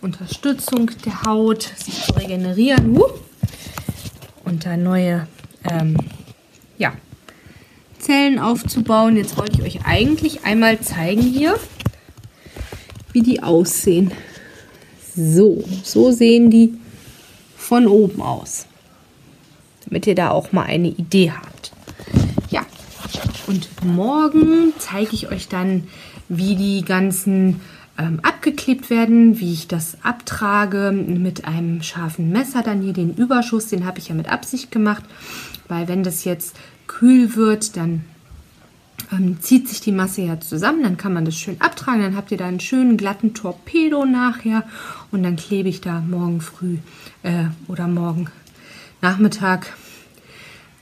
Unterstützung 0.00 0.90
der 1.04 1.22
Haut, 1.22 1.62
sich 1.62 2.02
zu 2.04 2.12
regenerieren. 2.12 2.96
Uh, 2.96 3.04
und 4.44 4.66
da 4.66 4.76
neue 4.76 5.26
ähm, 5.70 5.96
ja, 6.78 6.92
Zellen 7.98 8.38
aufzubauen. 8.38 9.16
Jetzt 9.16 9.36
wollte 9.36 9.60
ich 9.60 9.62
euch 9.62 9.86
eigentlich 9.86 10.44
einmal 10.44 10.80
zeigen 10.80 11.22
hier, 11.22 11.58
wie 13.12 13.22
die 13.22 13.42
aussehen. 13.42 14.12
So, 15.16 15.64
so 15.82 16.10
sehen 16.12 16.50
die 16.50 16.74
von 17.56 17.86
oben 17.86 18.20
aus. 18.20 18.66
Damit 19.86 20.06
ihr 20.06 20.14
da 20.14 20.30
auch 20.30 20.52
mal 20.52 20.64
eine 20.64 20.88
Idee 20.88 21.30
habt. 21.30 21.72
Ja, 22.50 22.66
und 23.46 23.68
morgen 23.84 24.72
zeige 24.78 25.14
ich 25.14 25.30
euch 25.30 25.48
dann, 25.48 25.88
wie 26.28 26.56
die 26.56 26.84
ganzen 26.84 27.60
ähm, 27.98 28.20
abgeklebt 28.22 28.90
werden, 28.90 29.38
wie 29.38 29.52
ich 29.52 29.68
das 29.68 29.98
abtrage 30.02 30.92
mit 30.92 31.44
einem 31.44 31.82
scharfen 31.82 32.30
Messer. 32.30 32.62
Dann 32.62 32.82
hier 32.82 32.92
den 32.92 33.14
Überschuss, 33.14 33.68
den 33.68 33.86
habe 33.86 33.98
ich 33.98 34.08
ja 34.08 34.14
mit 34.14 34.28
Absicht 34.28 34.70
gemacht, 34.70 35.04
weil 35.68 35.88
wenn 35.88 36.02
das 36.02 36.24
jetzt 36.24 36.56
kühl 36.86 37.36
wird, 37.36 37.76
dann 37.76 38.04
ähm, 39.12 39.40
zieht 39.40 39.68
sich 39.68 39.80
die 39.80 39.92
Masse 39.92 40.22
ja 40.22 40.40
zusammen, 40.40 40.82
dann 40.82 40.96
kann 40.96 41.12
man 41.12 41.24
das 41.24 41.36
schön 41.36 41.60
abtragen, 41.60 42.02
dann 42.02 42.16
habt 42.16 42.30
ihr 42.30 42.38
da 42.38 42.46
einen 42.46 42.60
schönen 42.60 42.96
glatten 42.96 43.34
Torpedo 43.34 44.04
nachher 44.04 44.64
und 45.10 45.22
dann 45.22 45.36
klebe 45.36 45.68
ich 45.68 45.80
da 45.80 46.00
morgen 46.00 46.40
früh 46.40 46.78
äh, 47.22 47.46
oder 47.68 47.86
morgen 47.86 48.28
Nachmittag 49.00 49.72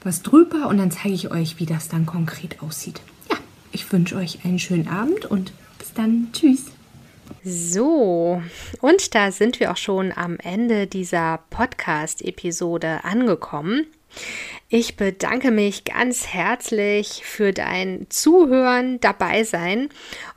was 0.05 0.23
drüber 0.23 0.69
und 0.69 0.79
dann 0.79 0.91
zeige 0.91 1.15
ich 1.15 1.31
euch, 1.31 1.59
wie 1.59 1.67
das 1.67 1.89
dann 1.89 2.07
konkret 2.07 2.63
aussieht. 2.63 3.01
Ja, 3.31 3.37
ich 3.71 3.91
wünsche 3.93 4.17
euch 4.17 4.45
einen 4.45 4.59
schönen 4.59 4.89
Abend 4.89 5.27
und 5.27 5.53
bis 5.79 5.93
dann. 5.93 6.29
Tschüss. 6.33 6.73
So, 7.45 8.43
und 8.81 9.15
da 9.15 9.31
sind 9.33 9.61
wir 9.61 9.73
auch 9.73 9.77
schon 9.77 10.13
am 10.13 10.39
Ende 10.39 10.87
dieser 10.87 11.41
Podcast-Episode 11.51 13.05
angekommen. 13.05 13.87
Ich 14.69 14.97
bedanke 14.97 15.51
mich 15.51 15.85
ganz 15.85 16.29
herzlich 16.29 17.23
für 17.25 17.53
dein 17.53 18.07
Zuhören, 18.11 19.01
dabei 19.01 19.43
sein 19.45 19.89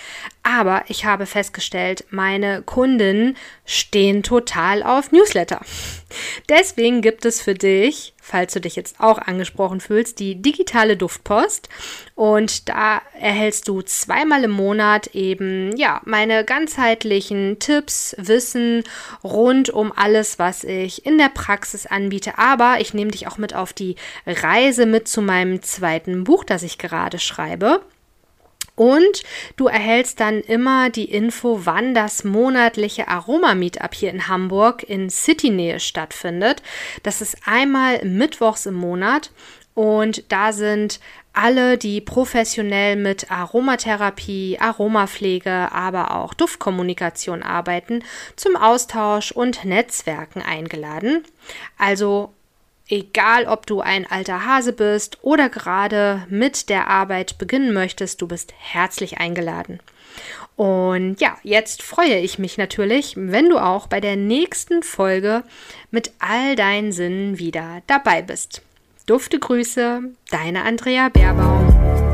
Aber 0.42 0.84
ich 0.88 1.04
habe 1.04 1.26
festgestellt, 1.26 2.06
meine 2.10 2.62
Kunden 2.62 3.36
stehen 3.66 4.22
total 4.22 4.82
auf 4.82 5.12
Newsletter. 5.12 5.60
Deswegen 6.48 7.02
gibt 7.02 7.26
es 7.26 7.42
für 7.42 7.54
dich, 7.54 8.14
falls 8.27 8.53
du 8.53 8.61
dich 8.61 8.74
jetzt 8.74 8.99
auch 8.99 9.18
angesprochen 9.18 9.81
fühlst, 9.81 10.18
die 10.18 10.43
digitale 10.43 10.97
Duftpost. 10.97 11.68
Und 12.16 12.68
da 12.68 13.01
erhältst 13.18 13.68
du 13.68 13.83
zweimal 13.83 14.43
im 14.45 14.51
Monat 14.51 15.09
eben, 15.09 15.77
ja, 15.77 16.01
meine 16.05 16.45
ganzheitlichen 16.45 17.59
Tipps, 17.61 18.16
Wissen 18.18 18.83
rund 19.22 19.70
um 19.70 19.93
alles, 19.95 20.41
was 20.41 20.64
ich 20.64 21.07
in 21.07 21.18
der 21.18 21.29
Praxis 21.29 21.87
anbiete. 21.87 22.37
Aber 22.37 22.81
ich 22.81 22.95
nehme 22.95 23.12
dich 23.12 23.29
auch 23.29 23.39
mit 23.39 23.55
auf 23.55 23.72
die 23.72 23.95
Reise 24.27 24.87
mit 24.87 25.07
zu 25.07 25.22
meinem 25.22 25.62
zweiten 25.62 26.24
Buch, 26.24 26.43
das 26.43 26.64
ich 26.64 26.79
gerade 26.79 27.20
schreibe. 27.20 27.81
Und 28.77 29.22
du 29.57 29.66
erhältst 29.66 30.20
dann 30.20 30.41
immer 30.41 30.91
die 30.91 31.11
Info, 31.11 31.61
wann 31.64 31.95
das 31.95 32.24
monatliche 32.24 33.09
Aroma-Meetup 33.09 33.95
hier 33.95 34.11
in 34.11 34.29
Hamburg 34.29 34.83
in 34.83 35.11
City-Nähe 35.11 35.81
stattfindet. 35.81 36.62
Das 37.03 37.20
ist 37.20 37.39
einmal 37.47 38.05
mittwochs 38.05 38.66
im 38.66 38.74
Monat 38.74 39.31
und 39.74 40.31
da 40.33 40.53
sind 40.53 41.01
alle, 41.35 41.77
die 41.77 42.01
professionell 42.01 42.97
mit 42.97 43.31
Aromatherapie, 43.31 44.59
Aromapflege, 44.59 45.70
aber 45.70 46.16
auch 46.16 46.33
Duftkommunikation 46.33 47.43
arbeiten, 47.43 48.03
zum 48.37 48.57
Austausch 48.57 49.33
und 49.33 49.66
Netzwerken 49.66 50.41
eingeladen. 50.41 51.24
Also 51.77 52.33
Egal, 52.89 53.47
ob 53.47 53.66
du 53.66 53.80
ein 53.80 54.09
alter 54.09 54.47
Hase 54.47 54.72
bist 54.72 55.18
oder 55.22 55.49
gerade 55.49 56.24
mit 56.28 56.68
der 56.68 56.87
Arbeit 56.89 57.37
beginnen 57.37 57.72
möchtest, 57.72 58.22
du 58.22 58.28
bist 58.28 58.55
herzlich 58.57 59.18
eingeladen. 59.18 59.80
Und 60.55 61.20
ja, 61.20 61.37
jetzt 61.43 61.82
freue 61.82 62.18
ich 62.18 62.39
mich 62.39 62.57
natürlich, 62.57 63.14
wenn 63.16 63.51
du 63.51 63.59
auch 63.59 63.89
bei 63.89 64.01
der 64.01 64.16
nächsten 64.16 64.82
Folge 64.82 65.43
mit 65.91 66.12
all 66.18 66.55
deinen 66.55 66.93
Sinnen 66.93 67.39
wieder 67.39 67.82
dabei 67.87 68.22
bist. 68.22 68.62
Dufte 69.07 69.39
Grüße, 69.39 70.03
deine 70.30 70.64
Andrea 70.64 71.09
Baerbaum. 71.09 72.05